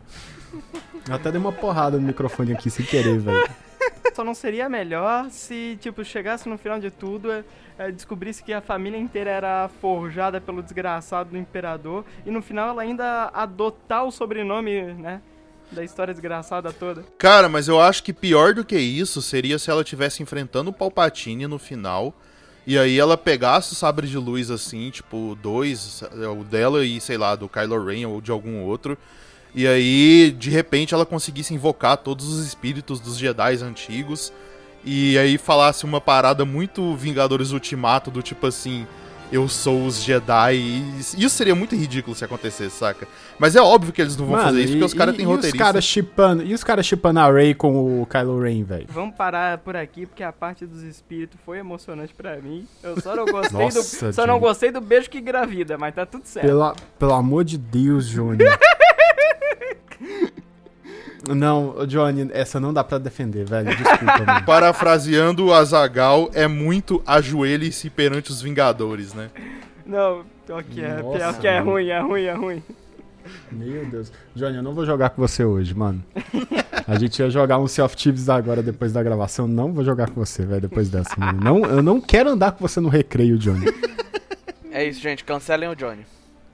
Eu 1.09 1.15
até 1.15 1.31
dei 1.31 1.41
uma 1.41 1.53
porrada 1.53 1.99
no 1.99 2.07
microfone 2.07 2.53
aqui 2.53 2.71
sem 2.71 2.85
querer, 2.85 3.19
velho. 3.19 3.49
Só 4.17 4.25
não 4.25 4.33
seria 4.33 4.67
melhor 4.67 5.29
se, 5.29 5.77
tipo, 5.79 6.03
chegasse 6.03 6.49
no 6.49 6.57
final 6.57 6.81
de 6.81 6.91
tudo, 6.91 7.31
é, 7.31 7.45
é, 7.79 7.93
descobrisse 7.93 8.43
que 8.43 8.51
a 8.51 8.63
família 8.63 8.99
inteira 8.99 9.29
era 9.31 9.69
forjada 9.79 10.41
pelo 10.41 10.63
desgraçado 10.63 11.33
do 11.33 11.37
imperador 11.37 12.03
e 12.25 12.31
no 12.31 12.41
final 12.41 12.71
ela 12.71 12.81
ainda 12.81 13.31
adotar 13.35 14.07
o 14.07 14.11
sobrenome, 14.11 14.95
né? 14.95 15.21
Da 15.71 15.85
história 15.85 16.15
desgraçada 16.15 16.73
toda. 16.73 17.05
Cara, 17.19 17.47
mas 17.47 17.69
eu 17.69 17.79
acho 17.79 18.03
que 18.03 18.11
pior 18.11 18.55
do 18.55 18.65
que 18.65 18.79
isso 18.79 19.21
seria 19.21 19.59
se 19.59 19.71
ela 19.71 19.83
estivesse 19.83 20.23
enfrentando 20.23 20.71
o 20.71 20.73
Palpatine 20.73 21.47
no 21.47 21.59
final. 21.59 22.15
E 22.67 22.79
aí 22.79 22.99
ela 22.99 23.19
pegasse 23.19 23.75
o 23.75 23.77
sabre 23.77 24.07
de 24.07 24.17
luz 24.17 24.51
assim, 24.51 24.89
tipo, 24.89 25.37
dois, 25.43 26.01
o 26.41 26.43
dela 26.43 26.83
e, 26.87 27.03
sei 27.03 27.19
lá, 27.19 27.37
do 27.37 27.51
Kylo 27.51 27.85
Ren 27.85 28.07
ou 28.07 28.23
de 28.23 28.31
algum 28.31 28.63
outro. 28.63 28.97
E 29.57 29.67
aí, 29.67 30.37
de 30.39 30.51
repente, 30.51 30.93
ela 30.93 31.07
conseguisse 31.07 31.55
invocar 31.55 31.97
todos 31.97 32.29
os 32.29 32.47
espíritos 32.47 33.01
dos 33.01 33.17
Jedi 33.17 33.57
antigos. 33.63 34.31
E 34.85 35.17
aí 35.17 35.39
falasse 35.39 35.87
uma 35.87 35.99
parada 35.99 36.45
muito 36.45 36.95
Vingadores 36.95 37.53
Ultimato, 37.53 38.11
do 38.11 38.23
tipo 38.23 38.47
assim, 38.47 38.87
eu 39.33 39.49
sou 39.49 39.87
os 39.87 40.03
Jedi. 40.03 40.57
E 40.57 41.01
Isso 41.01 41.31
seria 41.31 41.55
muito 41.55 41.75
ridículo 41.75 42.15
se 42.15 42.23
acontecesse, 42.23 42.77
saca? 42.77 43.09
Mas 43.39 43.57
é 43.57 43.63
óbvio 43.63 43.95
que 43.95 44.03
eles 44.03 44.15
não 44.15 44.27
vão 44.27 44.39
fazer 44.39 44.61
isso, 44.61 44.73
porque 44.75 44.85
os 44.85 44.93
caras 44.93 45.17
têm 45.17 45.25
E 45.25 45.29
os 45.29 45.85
chipando, 45.85 46.43
e 46.43 46.53
os 46.53 46.63
caras 46.63 46.85
chipando 46.85 47.21
a 47.21 47.33
Rey 47.33 47.55
com 47.55 48.03
o 48.03 48.07
Kylo 48.07 48.39
Ren, 48.39 48.63
velho? 48.63 48.87
Vamos 48.91 49.17
parar 49.17 49.57
por 49.57 49.75
aqui 49.75 50.05
porque 50.05 50.23
a 50.23 50.33
parte 50.33 50.67
dos 50.67 50.83
espíritos 50.83 51.41
foi 51.47 51.59
emocionante 51.59 52.13
pra 52.13 52.37
mim. 52.37 52.67
Eu 52.83 53.01
só 53.01 53.17
não 53.17 53.25
gostei 53.25 53.59
Nossa, 53.59 54.09
do 54.09 54.13
só 54.13 54.27
não 54.27 54.39
gostei 54.39 54.71
do 54.71 54.83
beijo 54.83 55.09
que 55.09 55.17
engravida, 55.17 55.79
mas 55.79 55.95
tá 55.95 56.05
tudo 56.05 56.27
certo. 56.27 56.47
Pela, 56.47 56.77
pelo 56.99 57.15
amor 57.15 57.43
de 57.43 57.57
Deus, 57.57 58.07
Johnny. 58.07 58.45
não, 61.35 61.87
Johnny, 61.87 62.29
essa 62.33 62.61
não 62.61 62.73
dá 62.73 62.85
pra 62.85 62.99
defender, 62.99 63.45
velho. 63.45 63.69
Desculpa, 63.77 64.25
mano. 64.25 64.45
Parafraseando 64.47 65.47
o 65.47 65.53
Azagal, 65.53 66.31
é 66.35 66.47
muito 66.47 67.03
ajoelhe-se 67.07 67.91
perante 67.91 68.31
os 68.31 68.41
Vingadores, 68.43 69.15
né? 69.15 69.31
Não, 69.85 70.25
pior 70.47 70.63
que 70.63 70.81
é, 70.81 71.03
Nossa, 71.03 71.19
pior 71.19 71.39
que 71.41 71.47
é 71.47 71.59
mano. 71.61 71.71
ruim, 71.73 71.89
é 71.89 72.01
ruim, 72.01 72.23
é 72.25 72.33
ruim. 72.33 72.63
Meu 73.51 73.85
Deus. 73.87 74.13
Johnny, 74.35 74.57
eu 74.57 74.63
não 74.63 74.73
vou 74.73 74.87
jogar 74.87 75.11
com 75.11 75.21
você 75.21 75.45
hoje, 75.45 75.75
mano. 75.75 76.03
A 76.87 76.97
gente 76.99 77.19
ia 77.19 77.29
jogar 77.29 77.59
um 77.59 77.67
Sea 77.67 77.85
of 77.85 77.97
Thieves 77.97 78.29
agora 78.29 78.63
depois 78.63 78.93
da 78.93 79.03
gravação. 79.03 79.49
Não 79.49 79.73
vou 79.73 79.85
jogar 79.85 80.11
com 80.11 80.25
você, 80.25 80.45
velho, 80.45 80.61
depois 80.63 80.89
dessa, 80.89 81.15
mano. 81.17 81.41
Não, 81.43 81.65
eu 81.65 81.83
não 81.83 82.01
quero 82.01 82.31
andar 82.31 82.53
com 82.53 82.67
você 82.67 82.79
no 82.81 82.89
recreio, 82.89 83.37
Johnny. 83.37 83.67
É 84.71 84.85
isso, 84.85 85.01
gente. 85.01 85.25
Cancelem 85.25 85.69
o 85.69 85.75
Johnny. 85.75 86.07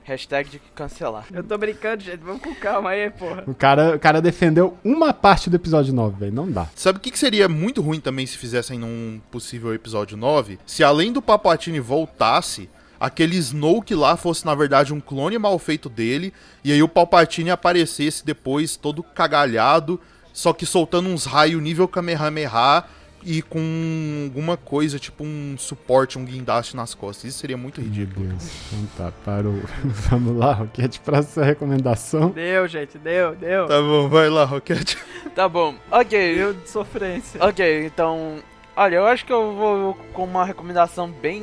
Hashtag 0.03 0.49
de 0.49 0.59
cancelar. 0.75 1.25
Eu 1.33 1.43
tô 1.43 1.57
brincando, 1.57 2.03
gente, 2.03 2.17
vamos 2.17 2.41
com 2.41 2.53
calma 2.53 2.89
aí, 2.89 3.09
porra. 3.09 3.43
O 3.47 3.55
cara, 3.55 3.95
o 3.95 3.99
cara 3.99 4.21
defendeu 4.21 4.77
uma 4.83 5.13
parte 5.13 5.49
do 5.49 5.55
episódio 5.55 5.93
9, 5.93 6.19
velho. 6.19 6.33
Não 6.33 6.51
dá. 6.51 6.67
Sabe 6.75 6.97
o 6.97 7.01
que, 7.01 7.11
que 7.11 7.19
seria 7.19 7.47
muito 7.47 7.81
ruim 7.81 7.99
também 7.99 8.25
se 8.25 8.37
fizessem 8.37 8.77
num 8.77 9.21
possível 9.31 9.73
episódio 9.73 10.17
9? 10.17 10.59
Se 10.65 10.83
além 10.83 11.13
do 11.13 11.21
Papatini 11.21 11.79
voltasse, 11.79 12.69
aquele 12.99 13.35
Snoke 13.37 13.95
lá 13.95 14.15
fosse 14.15 14.45
na 14.45 14.55
verdade 14.55 14.93
um 14.93 14.99
clone 14.99 15.37
mal 15.37 15.57
feito 15.59 15.89
dele, 15.89 16.33
e 16.63 16.71
aí 16.71 16.81
o 16.81 16.87
Palpatine 16.87 17.51
aparecesse 17.51 18.25
depois 18.25 18.75
todo 18.77 19.03
cagalhado, 19.03 19.99
só 20.31 20.53
que 20.53 20.65
soltando 20.65 21.09
uns 21.09 21.25
raios 21.25 21.61
nível 21.61 21.87
Kamehameha 21.87 22.85
e 23.25 23.41
com 23.41 24.25
alguma 24.25 24.57
coisa, 24.57 24.99
tipo 24.99 25.23
um 25.23 25.55
suporte, 25.57 26.17
um 26.17 26.25
guindaste 26.25 26.75
nas 26.75 26.93
costas. 26.93 27.29
Isso 27.29 27.39
seria 27.39 27.57
muito 27.57 27.81
Meu 27.81 27.89
ridículo. 27.89 28.27
Deus. 28.27 28.51
Então 28.71 28.87
tá, 28.97 29.13
parou. 29.23 29.61
Vamos 30.09 30.35
lá, 30.35 30.53
Roquete, 30.53 30.99
pra 30.99 31.21
sua 31.23 31.43
recomendação. 31.43 32.29
Deu, 32.29 32.67
gente, 32.67 32.97
deu, 32.97 33.35
deu. 33.35 33.67
Tá 33.67 33.79
bom, 33.79 34.09
vai 34.09 34.29
lá, 34.29 34.43
Rocket. 34.43 34.95
Tá 35.33 35.49
bom. 35.49 35.73
Ok. 35.89 36.35
Deu 36.35 36.53
de 36.53 36.69
sofrência. 36.69 37.43
Ok, 37.43 37.85
então. 37.87 38.35
Olha, 38.75 38.97
eu 38.97 39.05
acho 39.07 39.25
que 39.25 39.33
eu 39.33 39.55
vou 39.55 39.93
com 40.13 40.25
uma 40.25 40.45
recomendação 40.45 41.09
bem 41.09 41.41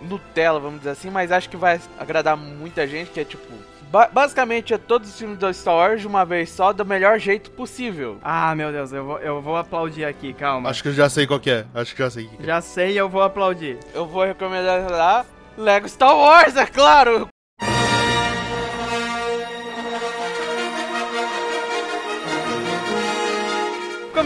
Nutella, 0.00 0.58
vamos 0.60 0.78
dizer 0.78 0.90
assim, 0.90 1.10
mas 1.10 1.30
acho 1.32 1.48
que 1.50 1.56
vai 1.56 1.80
agradar 1.98 2.36
muita 2.36 2.86
gente, 2.86 3.10
que 3.10 3.20
é 3.20 3.24
tipo. 3.24 3.46
Ba- 3.94 4.10
basicamente 4.12 4.74
é 4.74 4.78
todos 4.78 5.08
os 5.08 5.16
filmes 5.16 5.38
do 5.38 5.54
Star 5.54 5.76
Wars 5.76 6.00
de 6.00 6.06
uma 6.08 6.24
vez 6.24 6.50
só, 6.50 6.72
do 6.72 6.84
melhor 6.84 7.16
jeito 7.20 7.48
possível. 7.52 8.18
Ah, 8.22 8.52
meu 8.56 8.72
Deus, 8.72 8.92
eu 8.92 9.04
vou, 9.04 9.18
eu 9.20 9.40
vou 9.40 9.56
aplaudir 9.56 10.04
aqui, 10.04 10.32
calma. 10.32 10.68
Acho 10.68 10.82
que 10.82 10.88
eu 10.88 10.92
já 10.92 11.08
sei 11.08 11.28
qual 11.28 11.38
que 11.38 11.48
é. 11.50 11.64
Acho 11.72 11.94
que 11.94 12.02
já 12.02 12.10
sei. 12.10 12.24
o 12.24 12.28
que 12.30 12.36
que 12.38 12.42
é. 12.42 12.46
Já 12.46 12.60
sei, 12.60 12.98
eu 12.98 13.08
vou 13.08 13.22
aplaudir. 13.22 13.78
Eu 13.94 14.04
vou 14.04 14.24
recomendar 14.24 14.90
lá 14.90 15.24
Lego 15.56 15.88
Star 15.88 16.16
Wars, 16.16 16.56
é 16.56 16.66
claro! 16.66 17.28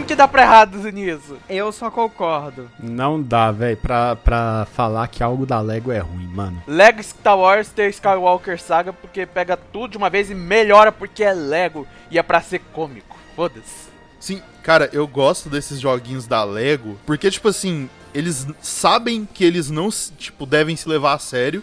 Que 0.08 0.16
dá 0.16 0.26
pra 0.26 0.42
errado 0.42 0.78
nisso? 0.90 1.36
Eu 1.50 1.70
só 1.70 1.90
concordo. 1.90 2.70
Não 2.80 3.22
dá, 3.22 3.52
velho, 3.52 3.76
pra, 3.76 4.16
pra 4.16 4.66
falar 4.72 5.06
que 5.08 5.22
algo 5.22 5.44
da 5.44 5.60
Lego 5.60 5.92
é 5.92 5.98
ruim, 5.98 6.26
mano. 6.26 6.62
Lego 6.66 7.02
Star 7.02 7.38
Wars 7.38 7.68
The 7.68 7.90
Skywalker 7.90 8.58
Saga, 8.58 8.90
porque 8.90 9.26
pega 9.26 9.54
tudo 9.54 9.90
de 9.92 9.96
uma 9.98 10.08
vez 10.08 10.30
e 10.30 10.34
melhora 10.34 10.90
porque 10.90 11.22
é 11.22 11.34
Lego 11.34 11.86
e 12.10 12.18
é 12.18 12.22
pra 12.22 12.40
ser 12.40 12.60
cômico. 12.72 13.18
Foda-se. 13.36 13.88
Sim, 14.18 14.42
cara, 14.62 14.88
eu 14.94 15.06
gosto 15.06 15.50
desses 15.50 15.78
joguinhos 15.78 16.26
da 16.26 16.42
Lego, 16.42 16.98
porque, 17.04 17.30
tipo 17.30 17.48
assim, 17.48 17.90
eles 18.14 18.46
sabem 18.62 19.28
que 19.32 19.44
eles 19.44 19.68
não, 19.68 19.90
tipo, 19.90 20.46
devem 20.46 20.74
se 20.74 20.88
levar 20.88 21.12
a 21.12 21.18
sério. 21.18 21.62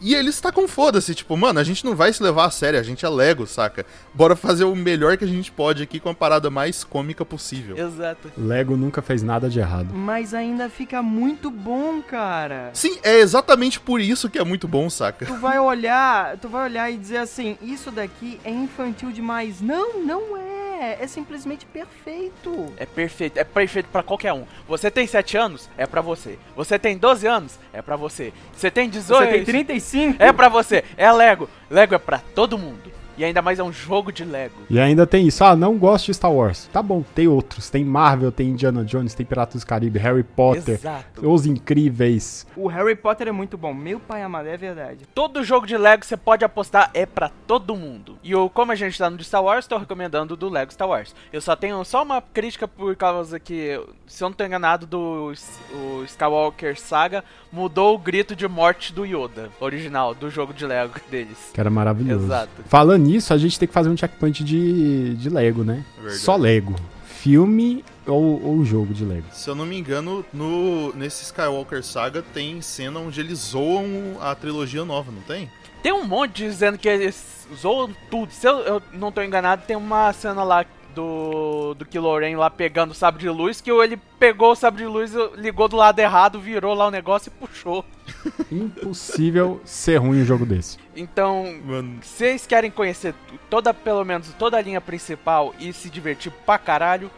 E 0.00 0.14
eles 0.14 0.40
tá 0.40 0.52
com 0.52 0.68
foda-se, 0.68 1.14
tipo, 1.14 1.36
mano, 1.36 1.58
a 1.58 1.64
gente 1.64 1.84
não 1.84 1.96
vai 1.96 2.12
se 2.12 2.22
levar 2.22 2.46
a 2.46 2.50
sério, 2.50 2.78
a 2.78 2.82
gente 2.82 3.04
é 3.04 3.08
Lego, 3.08 3.46
saca? 3.46 3.86
Bora 4.12 4.36
fazer 4.36 4.64
o 4.64 4.76
melhor 4.76 5.16
que 5.16 5.24
a 5.24 5.28
gente 5.28 5.50
pode 5.50 5.82
aqui 5.82 5.98
com 5.98 6.10
a 6.10 6.14
parada 6.14 6.50
mais 6.50 6.84
cômica 6.84 7.24
possível. 7.24 7.76
Exato. 7.76 8.30
Lego 8.36 8.76
nunca 8.76 9.00
fez 9.00 9.22
nada 9.22 9.48
de 9.48 9.58
errado. 9.58 9.94
Mas 9.94 10.34
ainda 10.34 10.68
fica 10.68 11.02
muito 11.02 11.50
bom, 11.50 12.02
cara. 12.02 12.70
Sim, 12.74 12.98
é 13.02 13.18
exatamente 13.18 13.80
por 13.80 14.00
isso 14.00 14.28
que 14.28 14.38
é 14.38 14.44
muito 14.44 14.68
bom, 14.68 14.90
saca? 14.90 15.26
Tu 15.26 15.34
vai 15.36 15.58
olhar, 15.58 16.36
tu 16.38 16.48
vai 16.48 16.64
olhar 16.64 16.90
e 16.90 16.96
dizer 16.96 17.18
assim, 17.18 17.56
isso 17.62 17.90
daqui 17.90 18.38
é 18.44 18.50
infantil 18.50 19.10
demais. 19.10 19.60
Não, 19.60 20.02
não 20.02 20.36
é. 20.36 20.65
É 20.76 21.06
simplesmente 21.06 21.64
perfeito. 21.66 22.72
É 22.76 22.86
perfeito, 22.86 23.38
é 23.38 23.44
perfeito 23.44 23.88
pra 23.90 24.02
qualquer 24.02 24.32
um. 24.32 24.44
Você 24.68 24.90
tem 24.90 25.06
7 25.06 25.36
anos? 25.36 25.68
É 25.76 25.86
pra 25.86 26.00
você. 26.00 26.38
Você 26.54 26.78
tem 26.78 26.96
12 26.96 27.26
anos? 27.26 27.58
É 27.72 27.80
pra 27.82 27.96
você. 27.96 28.32
Você 28.54 28.70
tem 28.70 28.88
18? 28.88 29.24
Você 29.24 29.32
tem 29.32 29.44
35? 29.44 30.22
É 30.22 30.32
pra 30.32 30.48
você. 30.48 30.84
É 30.96 31.10
Lego. 31.10 31.48
Lego 31.70 31.94
é 31.94 31.98
pra 31.98 32.18
todo 32.34 32.58
mundo. 32.58 32.95
E 33.16 33.24
ainda 33.24 33.40
mais 33.40 33.58
é 33.58 33.62
um 33.62 33.72
jogo 33.72 34.12
de 34.12 34.24
Lego. 34.24 34.54
E 34.68 34.78
ainda 34.78 35.06
tem 35.06 35.26
isso, 35.26 35.42
ah, 35.44 35.56
não 35.56 35.78
gosto 35.78 36.06
de 36.06 36.14
Star 36.14 36.32
Wars. 36.32 36.68
Tá 36.72 36.82
bom, 36.82 37.02
tem 37.14 37.26
outros. 37.26 37.70
Tem 37.70 37.84
Marvel, 37.84 38.30
tem 38.30 38.50
Indiana 38.50 38.84
Jones, 38.84 39.14
tem 39.14 39.24
Piratas 39.24 39.62
do 39.62 39.66
Caribe, 39.66 39.98
Harry 39.98 40.22
Potter, 40.22 40.74
Exato. 40.74 41.30
Os 41.30 41.46
Incríveis. 41.46 42.46
O 42.56 42.66
Harry 42.68 42.94
Potter 42.94 43.28
é 43.28 43.32
muito 43.32 43.56
bom. 43.56 43.72
Meu 43.72 43.98
pai 43.98 44.22
amado, 44.22 44.48
é 44.48 44.56
verdade. 44.56 45.06
Todo 45.14 45.42
jogo 45.42 45.66
de 45.66 45.76
Lego 45.76 46.04
você 46.04 46.16
pode 46.16 46.44
apostar 46.44 46.90
é 46.92 47.06
pra 47.06 47.30
todo 47.46 47.74
mundo. 47.76 48.18
E 48.22 48.32
eu, 48.32 48.50
como 48.50 48.72
a 48.72 48.74
gente 48.74 48.98
tá 48.98 49.08
no 49.08 49.16
de 49.16 49.24
Star 49.24 49.42
Wars, 49.42 49.66
tô 49.66 49.78
recomendando 49.78 50.36
do 50.36 50.48
Lego 50.48 50.72
Star 50.72 50.88
Wars. 50.88 51.14
Eu 51.32 51.40
só 51.40 51.56
tenho 51.56 51.82
só 51.84 52.02
uma 52.02 52.20
crítica 52.20 52.68
por 52.68 52.94
causa 52.96 53.40
que, 53.40 53.80
se 54.06 54.22
eu 54.22 54.28
não 54.28 54.36
tô 54.36 54.44
enganado, 54.44 54.86
do 54.86 55.32
o 55.72 56.04
Skywalker 56.04 56.78
Saga 56.78 57.24
mudou 57.50 57.94
o 57.94 57.98
grito 57.98 58.36
de 58.36 58.46
morte 58.46 58.92
do 58.92 59.04
Yoda, 59.04 59.50
original, 59.60 60.14
do 60.14 60.30
jogo 60.30 60.52
de 60.52 60.66
Lego 60.66 60.94
deles. 61.10 61.50
Que 61.54 61.60
era 61.60 61.70
maravilhoso. 61.70 62.26
Exato. 62.26 62.50
Falando 62.66 63.05
nisso, 63.06 63.32
a 63.32 63.38
gente 63.38 63.58
tem 63.58 63.66
que 63.66 63.74
fazer 63.74 63.88
um 63.88 63.96
checkpoint 63.96 64.42
de, 64.44 65.14
de 65.14 65.28
Lego, 65.30 65.64
né? 65.64 65.84
Verdade. 65.96 66.18
Só 66.18 66.36
Lego. 66.36 66.74
Filme 67.04 67.84
ou, 68.06 68.42
ou 68.44 68.64
jogo 68.64 68.92
de 68.92 69.04
Lego. 69.04 69.26
Se 69.32 69.48
eu 69.48 69.54
não 69.54 69.66
me 69.66 69.76
engano, 69.78 70.24
no, 70.32 70.94
nesse 70.94 71.24
Skywalker 71.24 71.82
Saga 71.82 72.22
tem 72.22 72.60
cena 72.60 73.00
onde 73.00 73.20
eles 73.20 73.38
zoam 73.38 74.18
a 74.20 74.34
trilogia 74.34 74.84
nova, 74.84 75.10
não 75.10 75.22
tem? 75.22 75.50
Tem 75.82 75.92
um 75.92 76.04
monte 76.04 76.44
dizendo 76.44 76.78
que 76.78 76.88
eles 76.88 77.46
zoam 77.54 77.90
tudo. 78.10 78.32
Se 78.32 78.46
eu, 78.46 78.58
eu 78.60 78.82
não 78.92 79.12
tô 79.12 79.22
enganado, 79.22 79.62
tem 79.66 79.76
uma 79.76 80.12
cena 80.12 80.42
lá 80.42 80.64
do, 80.96 81.74
do 81.74 81.84
Kylo 81.84 82.18
Ren 82.18 82.36
lá 82.38 82.48
pegando 82.48 82.92
o 82.92 82.94
sabre 82.94 83.20
de 83.20 83.28
luz, 83.28 83.60
que 83.60 83.70
ele 83.70 83.98
pegou 84.18 84.52
o 84.52 84.56
sabre 84.56 84.82
de 84.82 84.88
luz, 84.88 85.12
ligou 85.36 85.68
do 85.68 85.76
lado 85.76 85.98
errado, 85.98 86.40
virou 86.40 86.74
lá 86.74 86.86
o 86.86 86.90
negócio 86.90 87.30
e 87.30 87.46
puxou. 87.46 87.84
Impossível 88.50 89.60
ser 89.62 89.98
ruim 89.98 90.22
um 90.22 90.24
jogo 90.24 90.46
desse. 90.46 90.78
Então, 90.96 91.54
Mano, 91.64 91.98
se 92.02 92.16
vocês 92.16 92.46
querem 92.46 92.70
conhecer 92.70 93.14
toda, 93.50 93.74
pelo 93.74 94.04
menos 94.04 94.32
toda 94.38 94.56
a 94.56 94.62
linha 94.62 94.80
principal 94.80 95.54
e 95.60 95.70
se 95.72 95.90
divertir 95.90 96.32
pra 96.46 96.58
caralho, 96.58 97.10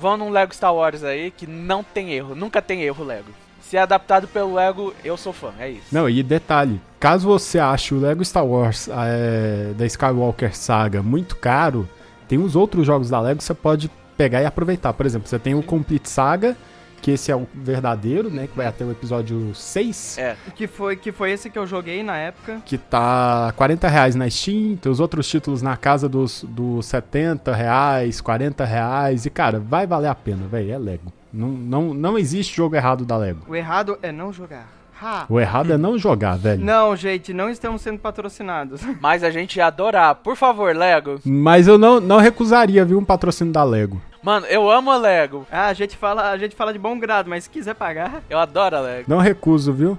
vão 0.00 0.16
num 0.16 0.30
Lego 0.30 0.52
Star 0.52 0.74
Wars 0.74 1.04
aí 1.04 1.30
que 1.30 1.46
não 1.46 1.84
tem 1.84 2.12
erro, 2.12 2.34
nunca 2.34 2.60
tem 2.60 2.82
erro 2.82 3.04
Lego. 3.04 3.30
Se 3.62 3.76
é 3.76 3.80
adaptado 3.80 4.28
pelo 4.28 4.54
Lego, 4.54 4.92
eu 5.02 5.16
sou 5.16 5.32
fã, 5.32 5.52
é 5.58 5.70
isso. 5.70 5.86
Não, 5.90 6.08
e 6.08 6.22
detalhe, 6.22 6.80
caso 7.00 7.26
você 7.26 7.58
ache 7.58 7.94
o 7.94 8.00
Lego 8.00 8.24
Star 8.24 8.44
Wars 8.44 8.88
é, 8.88 9.72
da 9.74 9.86
Skywalker 9.86 10.54
Saga 10.54 11.02
muito 11.02 11.36
caro, 11.36 11.88
tem 12.28 12.38
os 12.38 12.56
outros 12.56 12.86
jogos 12.86 13.10
da 13.10 13.20
Lego 13.20 13.38
que 13.38 13.44
você 13.44 13.54
pode 13.54 13.90
pegar 14.16 14.42
e 14.42 14.46
aproveitar. 14.46 14.92
Por 14.92 15.06
exemplo, 15.06 15.28
você 15.28 15.38
tem 15.38 15.54
o 15.54 15.62
Complete 15.62 16.08
Saga, 16.08 16.56
que 17.02 17.10
esse 17.10 17.30
é 17.30 17.36
o 17.36 17.46
verdadeiro, 17.54 18.30
né? 18.30 18.46
Que 18.46 18.56
vai 18.56 18.66
até 18.66 18.84
o 18.84 18.90
episódio 18.90 19.54
6. 19.54 20.16
É, 20.18 20.36
Que 20.54 20.66
foi, 20.66 20.96
que 20.96 21.12
foi 21.12 21.32
esse 21.32 21.50
que 21.50 21.58
eu 21.58 21.66
joguei 21.66 22.02
na 22.02 22.16
época. 22.16 22.62
Que 22.64 22.78
tá 22.78 23.52
40 23.56 23.88
reais 23.88 24.14
na 24.14 24.28
Steam, 24.30 24.76
tem 24.76 24.90
os 24.90 25.00
outros 25.00 25.28
títulos 25.28 25.60
na 25.60 25.76
casa 25.76 26.08
dos, 26.08 26.44
dos 26.48 26.86
70 26.86 27.54
reais, 27.54 28.20
40 28.20 28.64
reais. 28.64 29.26
E, 29.26 29.30
cara, 29.30 29.60
vai 29.60 29.86
valer 29.86 30.08
a 30.08 30.14
pena, 30.14 30.46
velho. 30.46 30.72
É 30.72 30.78
Lego. 30.78 31.12
Não, 31.30 31.48
não, 31.48 31.92
não 31.92 32.16
existe 32.16 32.56
jogo 32.56 32.76
errado 32.76 33.04
da 33.04 33.16
Lego. 33.16 33.40
O 33.48 33.54
errado 33.54 33.98
é 34.00 34.10
não 34.10 34.32
jogar. 34.32 34.68
Ha. 35.02 35.26
O 35.28 35.40
errado 35.40 35.72
é 35.72 35.78
não 35.78 35.98
jogar, 35.98 36.36
velho. 36.36 36.64
Não, 36.64 36.94
gente, 36.94 37.32
não 37.32 37.50
estamos 37.50 37.82
sendo 37.82 37.98
patrocinados. 37.98 38.80
mas 39.00 39.24
a 39.24 39.30
gente 39.30 39.56
ia 39.56 39.66
adorar. 39.66 40.14
Por 40.16 40.36
favor, 40.36 40.74
Lego. 40.74 41.20
Mas 41.24 41.66
eu 41.66 41.78
não, 41.78 42.00
não 42.00 42.18
recusaria, 42.18 42.84
viu, 42.84 42.98
um 42.98 43.04
patrocínio 43.04 43.52
da 43.52 43.64
Lego. 43.64 44.00
Mano, 44.22 44.46
eu 44.46 44.70
amo 44.70 44.90
a 44.90 44.96
Lego. 44.96 45.46
Ah, 45.50 45.66
a 45.66 45.74
gente 45.74 45.96
fala, 45.96 46.30
a 46.30 46.38
gente 46.38 46.56
fala 46.56 46.72
de 46.72 46.78
bom 46.78 46.98
grado, 46.98 47.28
mas 47.28 47.44
se 47.44 47.50
quiser 47.50 47.74
pagar, 47.74 48.22
Eu 48.30 48.38
adoro 48.38 48.76
a 48.76 48.80
Lego. 48.80 49.04
Não 49.06 49.18
recuso, 49.18 49.72
viu? 49.72 49.98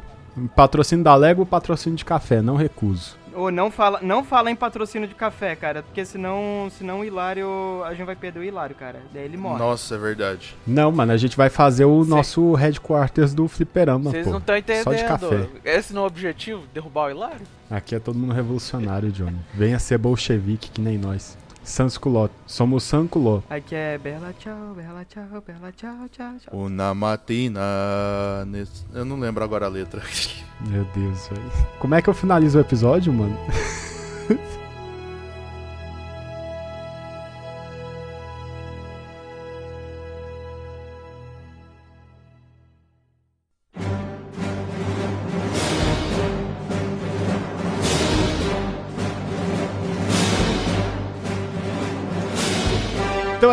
Patrocínio 0.55 1.03
da 1.03 1.15
Lego, 1.15 1.45
patrocínio 1.45 1.97
de 1.97 2.03
café, 2.03 2.41
não 2.41 2.55
recuso. 2.55 3.15
Ou 3.35 3.51
não 3.51 3.69
fala, 3.69 3.99
não 4.01 4.23
fala 4.23 4.49
em 4.49 4.55
patrocínio 4.55 5.07
de 5.07 5.13
café, 5.15 5.55
cara, 5.55 5.83
porque 5.83 6.05
senão, 6.05 6.69
senão 6.77 7.01
o 7.01 7.05
Hilário, 7.05 7.83
a 7.85 7.93
gente 7.93 8.05
vai 8.05 8.15
perder 8.15 8.39
o 8.39 8.43
Hilário, 8.43 8.75
cara. 8.75 9.01
Daí 9.13 9.25
ele 9.25 9.37
morre. 9.37 9.59
nossa, 9.59 9.95
é 9.95 9.97
verdade. 9.97 10.55
Não, 10.65 10.91
mano, 10.91 11.11
a 11.11 11.17
gente 11.17 11.35
vai 11.35 11.49
fazer 11.49 11.85
o 11.85 12.03
Sim. 12.03 12.09
nosso 12.09 12.53
headquarters 12.53 13.33
do 13.33 13.47
Fliperama, 13.47 14.11
Vocês 14.11 14.27
não 14.27 14.37
estão 14.37 14.57
entendendo. 14.57 14.83
Só 14.83 14.93
de 14.93 15.03
café. 15.03 15.47
Esse 15.63 15.93
não 15.93 16.01
é 16.01 16.03
o 16.05 16.07
objetivo? 16.07 16.63
Derrubar 16.73 17.07
o 17.07 17.11
Hilário? 17.11 17.41
Aqui 17.69 17.95
é 17.95 17.99
todo 17.99 18.17
mundo 18.17 18.33
revolucionário, 18.33 19.11
Johnny. 19.11 19.37
Venha 19.53 19.79
ser 19.79 19.97
bolchevique 19.97 20.69
que 20.71 20.81
nem 20.81 20.97
nós. 20.97 21.37
Sansculó. 21.65 22.29
Somos 22.45 22.83
Sanculó. 22.83 23.41
Aqui 23.49 23.75
é 23.75 23.97
Bela 23.97 24.33
tchau, 24.39 24.73
Bela 24.75 25.03
tchau, 25.05 25.23
Bela 25.45 25.71
tchau, 25.75 25.95
tchau, 26.11 26.33
tchau. 26.39 26.59
Una 26.59 26.93
matina. 26.93 28.45
nes- 28.47 28.85
Eu 28.93 29.03
não 29.03 29.19
lembro 29.19 29.43
agora 29.43 29.65
a 29.65 29.69
letra. 29.69 30.01
Meu 30.61 30.85
Deus, 30.95 31.27
velho. 31.27 31.51
Como 31.79 31.95
é 31.95 32.01
que 32.01 32.09
eu 32.09 32.13
finalizo 32.13 32.57
o 32.57 32.61
episódio, 32.61 33.11
mano? 33.11 33.35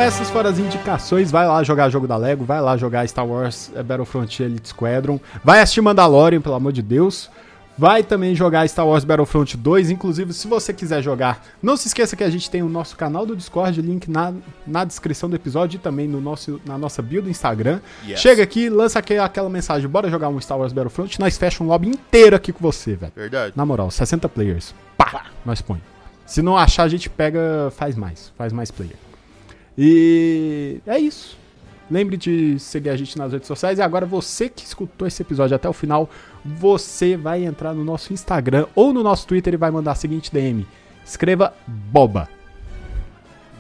essas 0.02 0.28
foram 0.30 0.50
as 0.50 0.58
indicações. 0.58 1.30
Vai 1.30 1.46
lá 1.46 1.62
jogar 1.62 1.88
jogo 1.88 2.08
da 2.08 2.16
Lego, 2.16 2.44
vai 2.44 2.60
lá 2.60 2.76
jogar 2.76 3.06
Star 3.06 3.24
Wars 3.24 3.70
eh, 3.72 3.82
Battlefront 3.84 4.42
Elite 4.42 4.68
Squadron, 4.68 5.20
vai 5.44 5.60
assistir 5.60 5.80
Mandalorian, 5.80 6.40
pelo 6.40 6.56
amor 6.56 6.72
de 6.72 6.82
Deus. 6.82 7.30
vai 7.78 8.02
também 8.02 8.34
jogar 8.34 8.68
Star 8.68 8.86
Wars 8.86 9.04
Battlefront 9.04 9.56
2. 9.56 9.90
Inclusive, 9.90 10.32
se 10.32 10.48
você 10.48 10.72
quiser 10.72 11.02
jogar, 11.02 11.44
não 11.62 11.76
se 11.76 11.86
esqueça 11.86 12.16
que 12.16 12.24
a 12.24 12.30
gente 12.30 12.50
tem 12.50 12.64
o 12.64 12.68
nosso 12.68 12.96
canal 12.96 13.24
do 13.24 13.36
Discord, 13.36 13.80
link 13.80 14.10
na, 14.10 14.34
na 14.66 14.84
descrição 14.84 15.30
do 15.30 15.36
episódio 15.36 15.76
e 15.76 15.78
também 15.78 16.08
no 16.08 16.20
nosso, 16.20 16.60
na 16.66 16.76
nossa 16.76 17.00
bio 17.00 17.22
do 17.22 17.30
Instagram. 17.30 17.80
Yes. 18.04 18.20
Chega 18.20 18.42
aqui, 18.42 18.68
lança 18.68 18.98
aqui 18.98 19.16
aquela 19.16 19.48
mensagem, 19.48 19.88
bora 19.88 20.10
jogar 20.10 20.28
um 20.28 20.40
Star 20.40 20.58
Wars 20.58 20.72
Battlefront, 20.72 21.20
nós 21.20 21.38
fecha 21.38 21.62
um 21.62 21.68
lobby 21.68 21.88
inteiro 21.88 22.34
aqui 22.34 22.52
com 22.52 22.60
você, 22.60 22.96
velho. 22.96 23.12
Verdade. 23.14 23.52
Na 23.54 23.64
moral, 23.64 23.88
60 23.88 24.28
players. 24.28 24.74
Pá, 24.96 25.26
nós 25.46 25.62
põe. 25.62 25.80
Se 26.26 26.42
não 26.42 26.56
achar, 26.56 26.82
a 26.82 26.88
gente 26.88 27.08
pega, 27.08 27.72
faz 27.76 27.94
mais, 27.94 28.32
faz 28.36 28.52
mais 28.52 28.70
player. 28.70 28.96
E 29.76 30.80
é 30.86 30.98
isso. 30.98 31.36
Lembre 31.90 32.16
de 32.16 32.58
seguir 32.58 32.90
a 32.90 32.96
gente 32.96 33.18
nas 33.18 33.32
redes 33.32 33.46
sociais. 33.46 33.78
E 33.78 33.82
agora, 33.82 34.06
você 34.06 34.48
que 34.48 34.64
escutou 34.64 35.06
esse 35.06 35.20
episódio 35.22 35.54
até 35.54 35.68
o 35.68 35.72
final, 35.72 36.08
você 36.44 37.16
vai 37.16 37.44
entrar 37.44 37.74
no 37.74 37.84
nosso 37.84 38.12
Instagram 38.12 38.66
ou 38.74 38.92
no 38.92 39.02
nosso 39.02 39.26
Twitter 39.26 39.54
e 39.54 39.58
vai 39.58 39.70
mandar 39.70 39.92
a 39.92 39.94
seguinte 39.94 40.32
DM. 40.32 40.66
Escreva 41.04 41.52
Boba. 41.66 42.28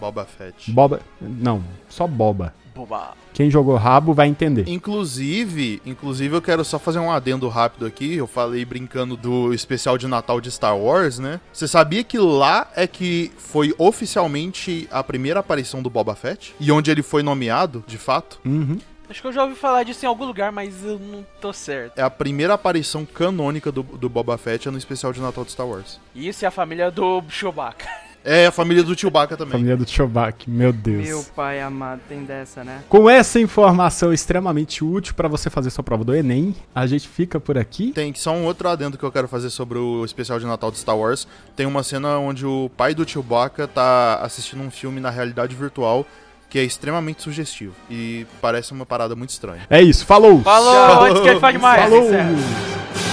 Boba 0.00 0.24
Fett. 0.24 0.70
Boba. 0.70 1.00
Não, 1.20 1.62
só 1.88 2.06
Boba. 2.06 2.54
Boba. 2.74 3.14
Quem 3.32 3.50
jogou 3.50 3.76
rabo 3.76 4.12
vai 4.12 4.28
entender. 4.28 4.68
Inclusive, 4.68 5.80
inclusive 5.84 6.34
eu 6.36 6.42
quero 6.42 6.64
só 6.64 6.78
fazer 6.78 6.98
um 6.98 7.10
adendo 7.10 7.48
rápido 7.48 7.86
aqui. 7.86 8.14
Eu 8.14 8.26
falei 8.26 8.64
brincando 8.64 9.16
do 9.16 9.52
especial 9.52 9.96
de 9.96 10.06
Natal 10.06 10.40
de 10.40 10.50
Star 10.50 10.76
Wars, 10.76 11.18
né? 11.18 11.40
Você 11.52 11.66
sabia 11.66 12.04
que 12.04 12.18
lá 12.18 12.68
é 12.74 12.86
que 12.86 13.32
foi 13.38 13.74
oficialmente 13.78 14.88
a 14.90 15.02
primeira 15.02 15.40
aparição 15.40 15.82
do 15.82 15.90
Boba 15.90 16.14
Fett? 16.14 16.54
E 16.60 16.70
onde 16.70 16.90
ele 16.90 17.02
foi 17.02 17.22
nomeado, 17.22 17.84
de 17.86 17.98
fato? 17.98 18.40
Uhum. 18.44 18.78
Acho 19.08 19.20
que 19.20 19.28
eu 19.28 19.32
já 19.32 19.42
ouvi 19.44 19.54
falar 19.54 19.82
disso 19.82 20.06
em 20.06 20.08
algum 20.08 20.24
lugar, 20.24 20.50
mas 20.50 20.82
eu 20.84 20.98
não 20.98 21.26
tô 21.38 21.52
certo. 21.52 21.98
É 21.98 22.02
a 22.02 22.08
primeira 22.08 22.54
aparição 22.54 23.04
canônica 23.04 23.70
do, 23.70 23.82
do 23.82 24.08
Boba 24.08 24.38
Fett 24.38 24.68
é 24.68 24.70
no 24.70 24.78
especial 24.78 25.12
de 25.12 25.20
Natal 25.20 25.44
de 25.44 25.50
Star 25.52 25.66
Wars. 25.66 26.00
Isso 26.14 26.46
é 26.46 26.48
a 26.48 26.50
família 26.50 26.90
do 26.90 27.22
Chewbacca. 27.28 27.86
É 28.24 28.46
a 28.46 28.52
família 28.52 28.82
do 28.82 28.98
Chewbacca 28.98 29.36
também. 29.36 29.52
Família 29.52 29.76
do 29.76 29.88
Chewbacca, 29.88 30.44
meu 30.46 30.72
Deus. 30.72 31.06
Meu 31.06 31.24
pai 31.34 31.60
amado, 31.60 32.00
tem 32.08 32.24
dessa, 32.24 32.62
né? 32.62 32.82
Com 32.88 33.10
essa 33.10 33.40
informação 33.40 34.12
extremamente 34.12 34.84
útil 34.84 35.14
para 35.14 35.28
você 35.28 35.50
fazer 35.50 35.70
sua 35.70 35.82
prova 35.82 36.04
do 36.04 36.14
Enem, 36.14 36.54
a 36.74 36.86
gente 36.86 37.08
fica 37.08 37.40
por 37.40 37.58
aqui. 37.58 37.92
Tem 37.92 38.14
só 38.14 38.32
um 38.32 38.44
outro 38.44 38.68
adendo 38.68 38.96
que 38.96 39.04
eu 39.04 39.10
quero 39.10 39.26
fazer 39.26 39.50
sobre 39.50 39.78
o 39.78 40.04
especial 40.04 40.38
de 40.38 40.46
Natal 40.46 40.70
de 40.70 40.78
Star 40.78 40.96
Wars. 40.96 41.26
Tem 41.56 41.66
uma 41.66 41.82
cena 41.82 42.18
onde 42.18 42.46
o 42.46 42.70
pai 42.76 42.94
do 42.94 43.08
Chewbacca 43.08 43.66
tá 43.66 44.20
assistindo 44.22 44.62
um 44.62 44.70
filme 44.70 45.00
na 45.00 45.10
realidade 45.10 45.54
virtual 45.54 46.06
que 46.48 46.58
é 46.58 46.64
extremamente 46.64 47.22
sugestivo 47.22 47.72
e 47.88 48.26
parece 48.42 48.72
uma 48.72 48.84
parada 48.84 49.16
muito 49.16 49.30
estranha. 49.30 49.62
É 49.70 49.80
isso, 49.80 50.04
falou! 50.04 50.42
Falou, 50.42 50.74
Tchau. 50.74 51.04
antes 51.04 51.22
que 51.22 51.28
ele 51.28 51.40
fale 51.40 51.56
mais. 51.56 51.82
Falou! 51.82 53.11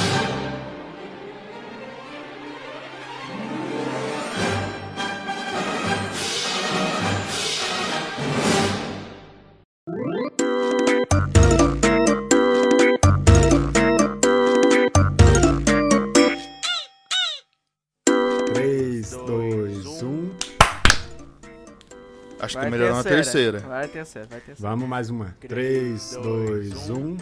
Acho 22.49 22.57
Vai 22.57 22.65
que 22.65 22.71
melhorou 22.71 22.95
na 22.97 23.03
terceira. 23.03 23.59
Vai 23.59 23.87
ter 23.87 24.05
certo, 24.05 24.29
vai 24.31 24.39
ter 24.39 24.45
certo. 24.47 24.61
Vamos 24.61 24.89
mais 24.89 25.09
uma. 25.11 25.35
3, 25.39 26.17
2, 26.21 26.89
1. 26.89 27.17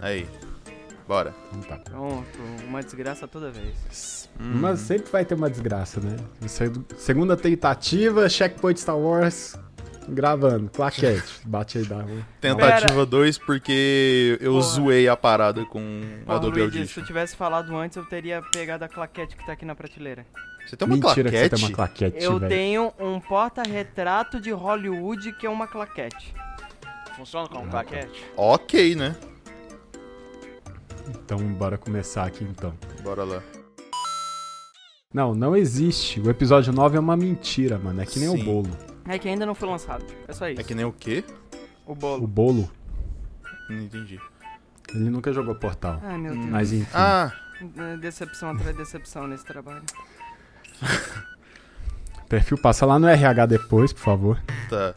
Aí. 0.00 0.28
Bora. 1.08 1.34
Tá. 1.68 1.76
Pronto, 1.78 2.26
uma 2.66 2.82
desgraça 2.82 3.26
toda 3.26 3.50
vez. 3.50 4.28
Mas 4.38 4.80
sempre 4.80 5.10
vai 5.10 5.24
ter 5.24 5.34
uma 5.34 5.48
desgraça, 5.50 6.00
né? 6.00 6.16
Se- 6.46 6.70
Segunda 6.96 7.36
tentativa, 7.36 8.28
checkpoint 8.28 8.78
Star 8.80 8.98
Wars. 8.98 9.54
Gravando, 10.06 10.68
claquete. 10.70 11.40
Bate 11.46 11.78
aí, 11.78 11.84
dá 11.86 11.96
um. 11.96 12.22
Tentativa 12.38 13.06
2 13.06 13.38
porque 13.38 14.36
eu 14.40 14.52
Porra. 14.52 14.62
zoei 14.62 15.08
a 15.08 15.16
parada 15.16 15.64
com 15.64 16.02
Porra, 16.26 16.36
Adobe 16.38 16.58
Luigi, 16.60 16.72
se 16.72 16.78
Audition. 16.80 17.00
eu 17.00 17.06
tivesse 17.06 17.36
falado 17.36 17.74
antes, 17.74 17.96
eu 17.96 18.04
teria 18.04 18.42
pegado 18.52 18.84
a 18.84 18.88
claquete 18.88 19.34
que 19.34 19.46
tá 19.46 19.52
aqui 19.52 19.64
na 19.64 19.74
prateleira. 19.74 20.26
Você 20.66 20.76
tem 20.76 20.86
uma 20.88 20.94
Mentira 20.96 21.30
que 21.30 21.36
você 21.36 21.48
claquete? 21.48 21.56
tem 21.56 21.64
uma 21.68 21.74
claquete, 21.74 22.24
Eu 22.24 22.38
velho. 22.38 22.48
tenho 22.48 22.92
um 22.98 23.20
porta-retrato 23.20 24.40
de 24.40 24.50
Hollywood 24.50 25.32
que 25.34 25.46
é 25.46 25.50
uma 25.50 25.66
claquete. 25.66 26.34
Funciona 27.16 27.48
como 27.48 27.68
claquete? 27.70 28.24
Ok, 28.36 28.94
né? 28.96 29.14
Então, 31.08 31.38
bora 31.38 31.76
começar 31.76 32.24
aqui 32.24 32.44
então. 32.44 32.72
Bora 33.02 33.24
lá. 33.24 33.42
Não, 35.12 35.34
não 35.34 35.54
existe. 35.56 36.18
O 36.20 36.28
episódio 36.30 36.72
9 36.72 36.96
é 36.96 37.00
uma 37.00 37.16
mentira, 37.16 37.78
mano. 37.78 38.00
É 38.00 38.06
que 38.06 38.18
nem 38.18 38.28
Sim. 38.30 38.40
o 38.40 38.44
bolo. 38.44 38.70
É 39.06 39.18
que 39.18 39.28
ainda 39.28 39.44
não 39.46 39.54
foi 39.54 39.68
lançado. 39.68 40.04
É 40.26 40.32
só 40.32 40.48
isso. 40.48 40.60
É 40.60 40.64
que 40.64 40.74
nem 40.74 40.84
o 40.84 40.92
quê? 40.92 41.22
O 41.86 41.92
O 41.92 41.94
bolo. 41.94 42.26
bolo, 42.26 42.70
Não 43.68 43.78
entendi. 43.82 44.18
ele 44.94 45.10
nunca 45.10 45.30
jogou 45.32 45.54
Portal. 45.54 46.00
Ai, 46.02 46.16
meu 46.18 46.32
Deus. 46.32 46.46
Mas 46.46 46.72
enfim. 46.72 46.88
Ah, 46.94 47.30
Decepção 48.00 48.50
atrás 48.50 48.72
de 48.72 48.78
decepção 48.82 49.26
nesse 49.28 49.44
trabalho. 49.44 49.84
Perfil 52.28 52.58
passa 52.58 52.86
lá 52.86 52.98
no 52.98 53.06
RH 53.08 53.46
depois, 53.46 53.92
por 53.92 54.00
favor. 54.02 54.42
tá. 54.68 54.94